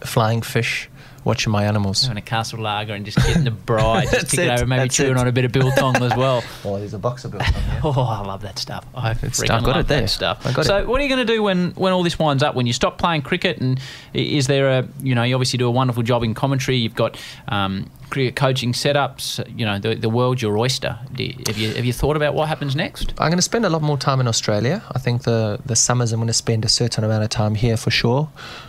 [0.05, 0.89] flying fish,
[1.25, 2.03] watching my animals.
[2.03, 4.81] Having a castle lager and just getting the bride, just That's kicking it, over, maybe
[4.83, 5.19] that's chewing it.
[5.19, 6.43] on a bit of biltong as well.
[6.65, 7.81] Oh, there's a box of bills on here.
[7.85, 8.85] Oh, I love that stuff.
[8.95, 10.01] I It's- freaking I've got love it there.
[10.03, 10.47] that stuff.
[10.47, 10.87] I got so, it.
[10.89, 12.55] what are you going to do when, when all this winds up?
[12.55, 13.81] When you stop playing cricket, and
[14.15, 16.77] is there a you know you obviously do a wonderful job in commentary.
[16.79, 17.19] You've got
[17.49, 19.25] um, cricket coaching setups.
[19.59, 20.99] You know the, the world's your oyster.
[21.17, 23.15] You, have you have you thought about what happens next?
[23.19, 24.83] I'm going to spend a lot more time in Australia.
[24.93, 27.77] I think the the summers I'm going to spend a certain amount of time here
[27.77, 28.29] for sure.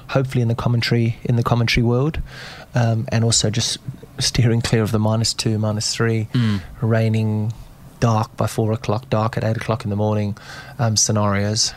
[0.10, 2.22] Hopefully in the commentary in the commentary world,
[2.74, 3.78] um, and also just
[4.18, 6.28] steering clear of the minus two, minus three,
[6.82, 7.52] raining,
[8.00, 10.38] dark by four o'clock, dark at eight o'clock in the morning
[10.80, 11.74] um, scenarios.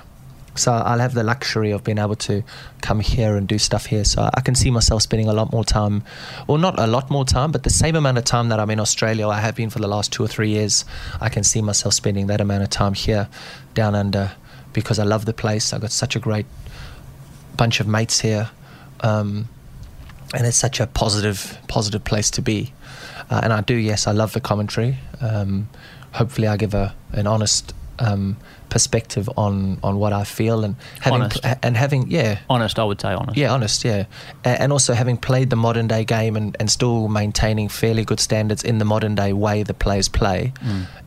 [0.58, 2.42] So I'll have the luxury of being able to
[2.80, 4.04] come here and do stuff here.
[4.04, 6.02] So I can see myself spending a lot more time,
[6.46, 8.80] or not a lot more time, but the same amount of time that I'm in
[8.80, 10.84] Australia, I have been for the last two or three years.
[11.20, 13.28] I can see myself spending that amount of time here,
[13.74, 14.32] down under,
[14.72, 15.72] because I love the place.
[15.72, 16.46] I've got such a great
[17.56, 18.50] bunch of mates here,
[19.00, 19.48] um,
[20.34, 22.72] and it's such a positive, positive place to be.
[23.30, 24.98] Uh, and I do, yes, I love the commentary.
[25.20, 25.68] Um,
[26.12, 28.36] hopefully, I give a an honest um,
[28.68, 31.40] perspective on on what I feel and having Honest.
[31.62, 33.36] and having yeah Honest, I would say honest.
[33.36, 34.06] yeah honest yeah
[34.44, 38.62] and also having played the modern day game and, and still maintaining fairly good standards
[38.64, 40.52] in the modern day way the players play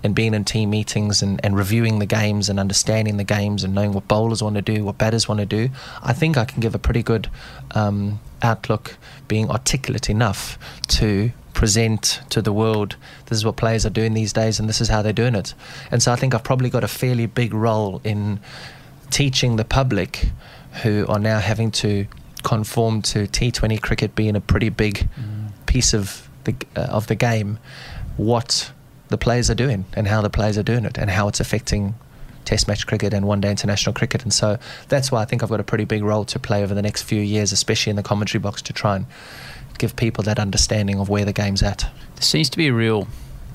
[0.03, 3.73] and being in team meetings and, and reviewing the games and understanding the games and
[3.75, 5.69] knowing what bowlers want to do what batters want to do
[6.01, 7.29] I think I can give a pretty good
[7.71, 8.97] um, outlook
[9.27, 10.57] being articulate enough
[10.87, 12.95] to present to the world
[13.25, 15.53] this is what players are doing these days and this is how they're doing it.
[15.91, 18.39] And so I think I've probably got a fairly big role in
[19.09, 20.29] teaching the public
[20.83, 22.07] who are now having to
[22.43, 25.07] conform to T20 cricket being a pretty big
[25.65, 27.59] piece of the uh, of the game
[28.17, 28.71] what
[29.09, 31.95] the players are doing and how the players are doing it and how it's affecting
[32.45, 34.23] test match cricket and one day international cricket.
[34.23, 36.73] And so that's why I think I've got a pretty big role to play over
[36.73, 39.05] the next few years especially in the commentary box to try and
[39.79, 41.79] give people that understanding of where the game's at.
[42.15, 43.07] There seems to be a real,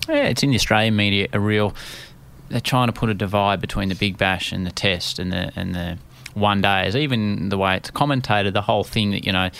[0.08, 1.74] yeah, it's in the Australian media, a real.
[2.48, 5.52] They're trying to put a divide between the Big Bash and the Test and the
[5.56, 5.98] and the
[6.34, 6.94] one days.
[6.96, 9.50] Even the way it's commentated, the whole thing that you know,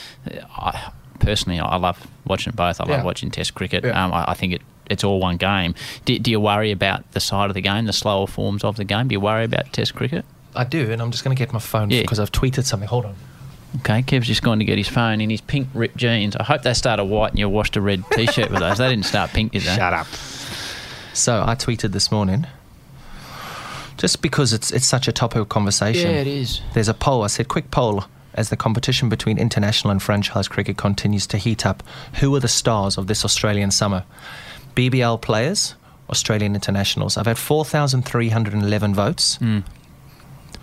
[0.57, 2.81] I, personally, I love watching both.
[2.81, 3.05] I love Yeah.
[3.05, 3.85] watching Test cricket.
[3.85, 4.05] Yeah.
[4.05, 4.63] Um, I, I think it.
[4.91, 5.75] It's all one game.
[6.05, 8.85] Do, do you worry about the side of the game, the slower forms of the
[8.85, 9.09] game?
[9.09, 10.27] Do you worry about Test cricket?
[10.55, 12.03] I do, and I'm just going to get my phone Yeah.
[12.03, 12.87] because I've tweeted something.
[12.89, 13.15] Hold on.
[13.77, 16.37] Okay, Kev's just gone to get his phone in his pink ripped jeans.
[16.37, 18.79] I hope they started white and you washed a red t-shirt with those.
[18.79, 19.75] They didn't start pink, did they?
[19.75, 20.07] Shut up.
[21.13, 22.47] So I tweeted this morning,
[23.99, 26.11] just because it's it's such a topic of conversation.
[26.11, 26.61] Yeah, it is.
[26.73, 27.23] There's a poll.
[27.23, 28.05] I said, quick poll.
[28.35, 32.49] As the competition between international and franchise cricket continues to heat up, who are the
[32.49, 34.05] stars of this Australian summer?
[34.75, 35.77] BBL players,
[36.11, 37.17] Australian internationals.
[37.17, 39.39] I've had 4,311 votes.
[39.39, 39.63] Mm.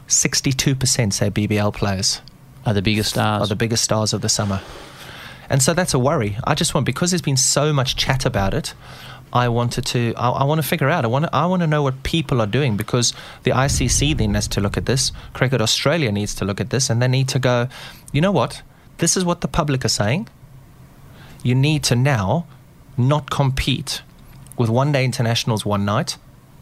[0.09, 2.20] 62% say BBL players
[2.66, 3.43] Are the biggest stars?
[3.43, 4.62] are the biggest stars of the summer.
[5.49, 6.38] And so that's a worry.
[6.45, 8.74] I just want because there's been so much chat about it.
[9.34, 10.14] I wanted to.
[10.18, 11.05] I, I want to figure out.
[11.05, 11.26] I want.
[11.26, 14.62] To, I want to know what people are doing because the ICC then has to
[14.62, 15.12] look at this.
[15.34, 17.68] Cricket Australia needs to look at this, and they need to go.
[18.12, 18.62] You know what?
[18.97, 20.28] This is what the public are saying.
[21.43, 22.45] You need to now
[22.97, 24.01] not compete
[24.57, 26.18] with one day internationals one night,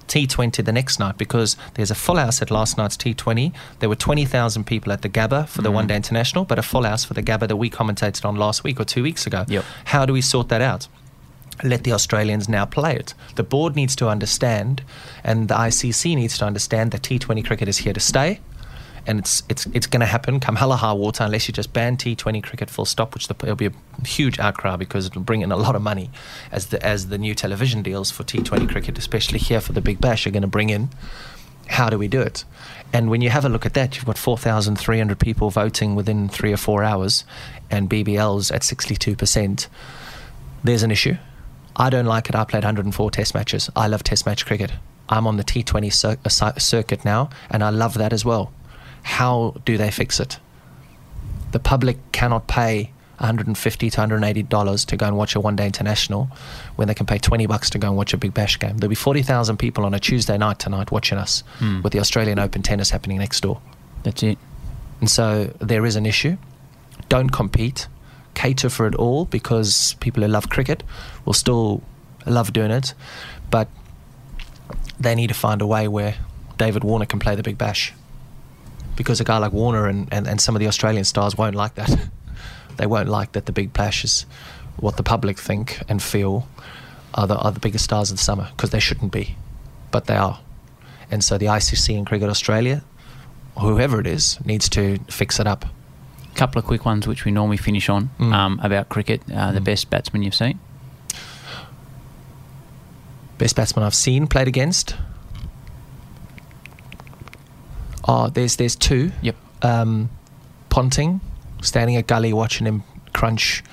[0.10, 3.54] T20 the next night because there's a full house at last night's T20.
[3.80, 5.76] There were 20,000 people at the Gabba for the mm.
[5.76, 8.64] one day international, but a full house for the Gabba that we commentated on last
[8.64, 9.46] week or two weeks ago.
[9.48, 9.64] Yep.
[9.86, 10.88] How do we sort that out?
[11.64, 13.14] Let the Australians now play it.
[13.36, 14.82] The board needs to understand,
[15.24, 18.40] and the ICC needs to understand that T20 cricket is here to stay
[19.06, 21.74] and it's it's it's going to happen come hell or high water unless you just
[21.74, 23.74] ban T20 cricket full stop, which the, it'll be a
[24.06, 26.10] huge outcry because it'll bring in a lot of money
[26.52, 30.00] as the as the new television deals for T20 cricket, especially here for the Big
[30.00, 30.90] Bash, are going to bring in.
[31.68, 32.46] How do we do it?
[32.92, 36.52] And when you have a look at that, you've got 4,300 people voting within three
[36.52, 37.24] or four hours,
[37.70, 39.68] and BBL's at 62%.
[40.64, 41.16] There's an issue.
[41.76, 42.36] I don't like it.
[42.36, 43.70] I played 104 Test matches.
[43.76, 44.72] I love Test match cricket.
[45.08, 48.52] I'm on the T20 cir- uh, circuit now, and I love that as well.
[49.04, 50.40] How do they fix it?
[51.52, 56.30] The public cannot pay 150 to 180 dollars to go and watch a one-day international,
[56.78, 58.78] when they can pay 20 bucks to go and watch a Big Bash game.
[58.78, 61.82] There'll be 40,000 people on a Tuesday night tonight watching us, Hmm.
[61.82, 63.60] with the Australian Open tennis happening next door.
[64.04, 64.38] That's it.
[65.02, 66.38] And so there is an issue.
[67.10, 67.88] Don't compete.
[68.36, 70.84] Cater for it all because people who love cricket
[71.26, 71.82] will still
[72.26, 72.94] love doing it.
[73.50, 73.68] But
[75.00, 76.16] they need to find a way where
[76.58, 77.94] David Warner can play the Big Bash.
[79.00, 81.76] Because a guy like Warner and, and, and some of the Australian stars won't like
[81.76, 81.90] that.
[82.78, 84.26] they won't like that the Big Bash is
[84.76, 86.48] what the public think and feel
[87.14, 89.38] are the, are the biggest stars of the summer because they shouldn't be.
[89.92, 90.40] But they are.
[91.10, 92.84] And so the ICC and Cricket Australia,
[93.58, 95.64] whoever it is, needs to fix it up.
[95.64, 98.34] A couple of quick ones which we normally finish on Mm.
[98.34, 99.22] um, about cricket.
[99.34, 100.60] Uh, The best batsman you've seen?
[103.38, 104.96] Best batsman I've seen played against.
[108.08, 109.12] Oh, there's there's two.
[109.22, 109.36] Yep.
[109.62, 110.10] Um,
[110.70, 111.20] Ponting,
[111.62, 112.84] standing at gully watching him
[113.14, 113.64] crunch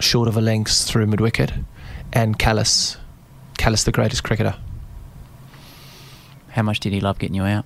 [0.00, 1.52] short of a length through mid wicket,
[2.12, 2.96] and Kallis,
[3.58, 4.56] Kallis the greatest cricketer.
[6.48, 7.64] How much did he love getting you out?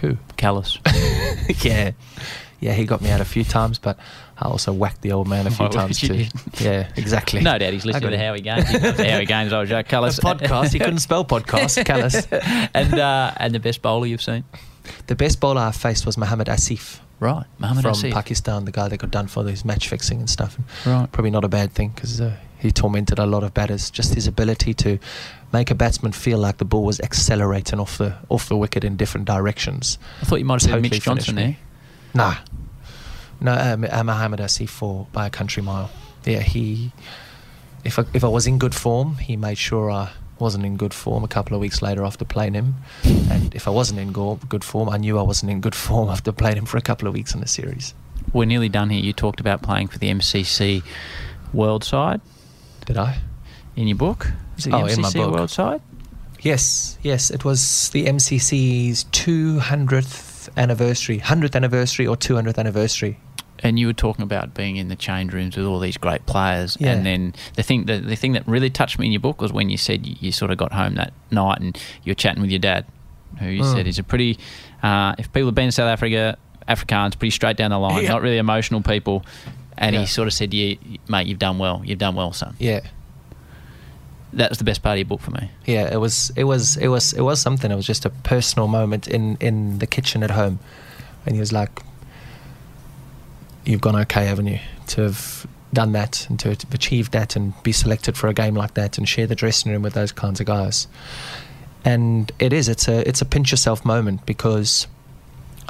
[0.00, 0.16] Who?
[0.36, 0.78] Kallis.
[1.64, 1.92] yeah,
[2.60, 3.98] yeah, he got me out a few times, but
[4.40, 6.24] I also whacked the old man a few Oh, times too.
[6.58, 7.40] Yeah, exactly.
[7.42, 8.18] no doubt he's listening to.
[8.18, 8.68] Howie Games.
[8.68, 10.18] He comes to Howie Games, old Joe Kallis.
[10.18, 10.72] A podcast.
[10.72, 11.84] He couldn't spell podcast.
[11.84, 12.68] Kallis.
[12.74, 14.44] and, uh, and the best bowler you've seen?
[15.08, 17.00] The best bowler I faced was Mohammad Asif.
[17.20, 18.12] Right, Mohammad from Asif.
[18.12, 20.56] Pakistan, the guy that got done for his match fixing and stuff.
[20.56, 21.12] And Right.
[21.12, 23.90] Probably not a bad thing because uh, he tormented a lot of batters.
[23.90, 24.98] Just his ability to
[25.52, 28.96] make a batsman feel like the ball was accelerating off the off the wicket in
[28.96, 29.98] different directions.
[30.22, 31.56] I thought you might have said Totally Mitch Johnson there.
[32.14, 32.36] Nah,
[33.40, 35.90] no, um, uh, Mohammad Asif for by a country mile.
[36.24, 36.92] Yeah, he.
[37.84, 40.92] If I, if I was in good form, he made sure I wasn't in good
[40.94, 42.74] form a couple of weeks later after playing him.
[43.04, 46.08] And if I wasn't in go- good form, I knew I wasn't in good form
[46.10, 47.94] after playing him for a couple of weeks in the series.
[48.32, 49.02] We're nearly done here.
[49.02, 50.82] You talked about playing for the MCC
[51.52, 52.20] World Side
[52.86, 53.18] Did I?
[53.76, 54.28] in your book.
[54.58, 55.32] Is it Oh, MCC in my book.
[55.34, 55.80] World Side?
[56.42, 57.30] Yes, yes.
[57.30, 63.18] It was the MCC's 200th anniversary, 100th anniversary or 200th anniversary.
[63.62, 66.76] And you were talking about being in the change rooms with all these great players,
[66.80, 66.92] Yeah.
[66.92, 69.52] and then the thing the, the thing that really touched me in your book was
[69.52, 72.40] when you said you, you sort of got home that night and you were chatting
[72.42, 72.84] with your dad,
[73.38, 73.72] who you Mm.
[73.74, 74.38] said is a pretty.
[74.82, 76.36] Uh, if people have been to South Africa,
[76.68, 78.08] Afrikaans, pretty straight down the line, Yeah.
[78.10, 79.24] not really emotional people,
[79.76, 80.00] and Yeah.
[80.02, 80.74] he sort of said, "Yeah,
[81.08, 81.82] mate, you've done well.
[81.84, 82.80] You've done well, son." Yeah,
[84.32, 85.50] That was the best part of your book for me.
[85.66, 85.92] yeah.
[85.92, 87.70] It was, it was, it was, it was something.
[87.70, 90.60] It was just a personal moment in in the kitchen at home,
[91.26, 91.82] and he was like,
[93.64, 94.58] "You've gone okay, haven't you?
[94.88, 98.54] To have done that and to have achieved that and be selected for a game
[98.54, 100.88] like that and share the dressing room with those kinds of guys.
[101.84, 104.86] And it is, it's a, it's a pinch yourself moment because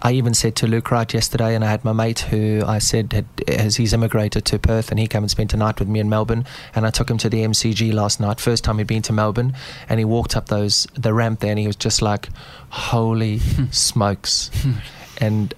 [0.02, 3.12] I even said to Luke Wright yesterday, and I had my mate who I said
[3.12, 6.00] had, as he's immigrated to Perth, and he came and spent a night with me
[6.00, 9.02] in Melbourne, and I took him to the MCG last night, first time he'd been
[9.02, 9.54] to Melbourne,
[9.88, 12.30] and he walked up those the ramp there, and he was just like,
[12.70, 13.38] "Holy
[13.70, 14.50] smokes!"
[15.18, 15.52] and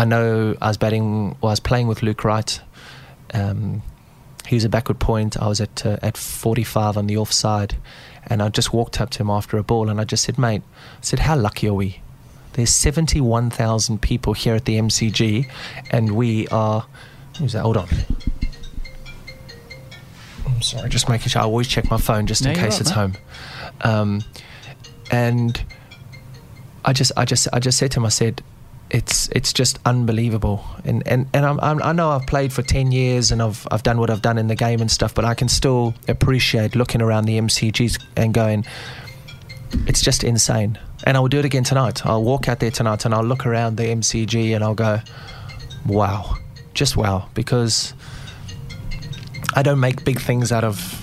[0.00, 2.58] I know I was batting, well, I was playing with Luke Wright.
[3.34, 3.82] Um,
[4.46, 5.36] he was a backward point.
[5.36, 7.76] I was at uh, at 45 on the offside,
[8.26, 10.62] and I just walked up to him after a ball, and I just said, "Mate,"
[10.74, 12.00] I said, "How lucky are we?"
[12.54, 15.46] There's 71,000 people here at the MCG,
[15.90, 16.86] and we are.
[17.38, 17.62] Who's that?
[17.62, 17.88] Hold on.
[20.46, 21.42] I'm sorry, just making sure.
[21.42, 22.96] I always check my phone just No, in case right, it's mate.
[22.96, 23.12] home.
[23.82, 24.24] Um,
[25.10, 25.62] and
[26.84, 28.42] I just, I just, I just said to him, I said,
[28.90, 30.64] it's, it's just unbelievable.
[30.84, 33.82] And and and I'm, I'm, I know I've played for ten years and I've, I've
[33.82, 37.00] done what I've done in the game and stuff, but I can still appreciate looking
[37.00, 38.64] around the MCGs and going,
[39.86, 40.78] it's just insane.
[41.04, 42.04] And I will do it again tonight.
[42.04, 45.00] I'll walk out there tonight and I'll look around the MCG and I'll go,
[45.86, 46.36] wow,
[46.74, 47.94] just wow, because
[49.54, 50.96] I don't make big things out of.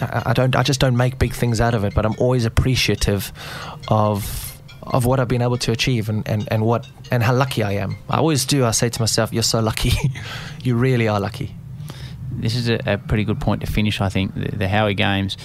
[0.00, 0.54] I I don't.
[0.56, 1.94] I just don't make big things out of it.
[1.94, 3.32] But I'm always appreciative
[3.88, 4.47] of
[4.92, 7.72] of what I've been able to achieve and, and, and what and how lucky I
[7.72, 7.96] am.
[8.08, 8.64] I always do.
[8.64, 9.92] I say to myself, "You're so lucky.
[10.62, 11.54] you really are lucky."
[12.30, 14.34] This is a, a pretty good point to finish, I think.
[14.34, 15.36] The, the Howie Games,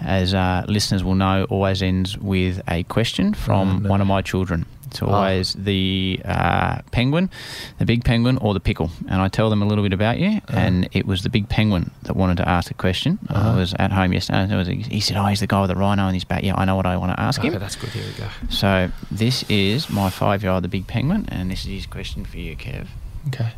[0.00, 3.88] as uh, listeners will know, always ends with a question from Oh, no.
[3.90, 4.64] one of my children.
[4.90, 5.06] It's Oh.
[5.06, 7.30] always the uh, penguin,
[7.78, 8.90] the big penguin, or the pickle.
[9.08, 10.40] And I tell them a little bit about you.
[10.48, 13.18] And it was the big penguin that wanted to ask a question.
[13.28, 13.56] I Uh-huh.
[13.58, 14.38] was at home yesterday.
[14.40, 16.42] And it was, he said, Oh, he's the guy with the rhino in his back.
[16.42, 17.52] Yeah, I know what I want to ask him.
[17.58, 17.90] That's good.
[17.90, 18.28] Here we go.
[18.50, 21.26] So this is my five year old, the big penguin.
[21.30, 22.86] And this is his question for you, Kev.
[23.28, 23.52] Okay.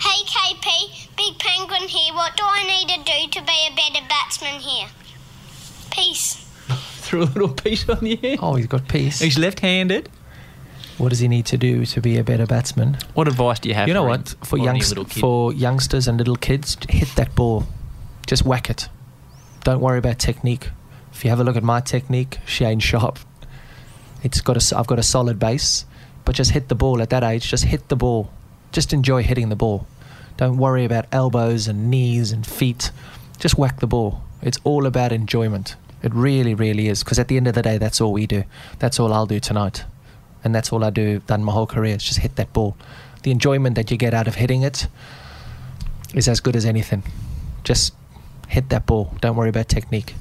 [0.00, 2.12] Hey KP, Big Penguin here.
[2.14, 4.88] What do I need to do to be a better batsman here?
[5.90, 6.44] Peace.
[7.08, 8.36] Threw a little piece on you.
[8.38, 9.20] Oh, he's got peace.
[9.20, 10.10] He's left handed.
[10.98, 12.98] What does he need to do to be a better batsman?
[13.14, 14.34] What advice do you have you know for what?
[14.44, 17.66] For Or youngsters, for youngsters and little kids, hit that ball.
[18.26, 18.90] Just whack it.
[19.64, 20.68] Don't worry about technique.
[21.14, 23.18] If you have a look at my technique, she ain't sharp.
[24.22, 25.86] It's got a, I've got a solid base,
[26.26, 27.48] but just hit the ball at that age.
[27.48, 28.30] Just hit the ball.
[28.70, 29.86] Just enjoy hitting the ball.
[30.36, 32.90] Don't worry about elbows and knees and feet.
[33.38, 34.22] Just whack the ball.
[34.42, 35.76] It's all about enjoyment.
[36.02, 37.02] It really, really is.
[37.02, 38.44] Because at the end of the day, that's all we do.
[38.78, 39.84] That's all I'll do tonight.
[40.44, 42.76] And that's all I do, done my whole career, is just hit that ball.
[43.22, 44.86] The enjoyment that you get out of hitting it
[46.14, 47.02] is as good as anything.
[47.64, 47.94] Just
[48.48, 49.14] hit that ball.
[49.20, 50.14] Don't worry about technique.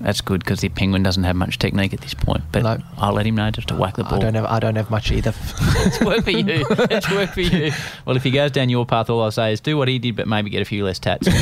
[0.00, 2.44] That's good because the penguin doesn't have much technique at this point.
[2.52, 2.78] But No.
[2.98, 4.16] I'll let him know just to whack the ball.
[4.16, 4.44] I don't have.
[4.44, 5.32] I don't have much either.
[5.58, 6.66] it's work for you.
[6.70, 7.72] It's work for you.
[8.04, 10.14] Well, if he goes down your path, all I'll say is do what he did,
[10.14, 11.26] but maybe get a few less tats.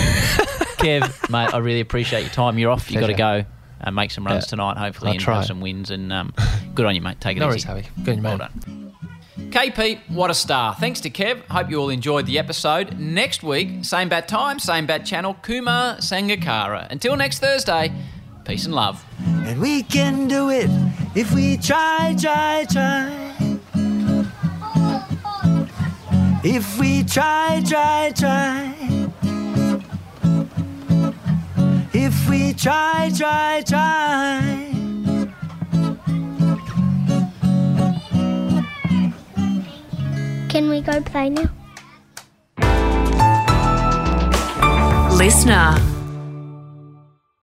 [0.78, 2.58] Kev, mate, I really appreciate your time.
[2.58, 2.90] You're off.
[2.90, 3.44] You got to go
[3.84, 4.48] and make some runs Yeah.
[4.50, 5.36] tonight, hopefully, I'll and try.
[5.36, 5.90] have some wins.
[5.90, 6.32] And um,
[6.74, 7.20] good on you, mate.
[7.20, 7.50] Take it no easy.
[7.50, 7.86] worries, Harvey.
[8.02, 8.50] Good, Well man.
[8.66, 8.92] done.
[9.50, 10.74] KP, what a star.
[10.74, 11.40] Thanks to Kev.
[11.48, 12.98] Hope you all enjoyed the episode.
[12.98, 16.90] Next week, same bat time, same bat channel, Kumar Sangakkara.
[16.90, 17.92] Until next Thursday,
[18.44, 19.04] peace and love.
[19.44, 20.68] And we can do it
[21.14, 23.20] if we try, try, try.
[26.46, 29.03] If we try, try, try.
[32.34, 34.40] We try, try, try.
[40.48, 41.48] Can we go play now?
[45.16, 45.93] Listener.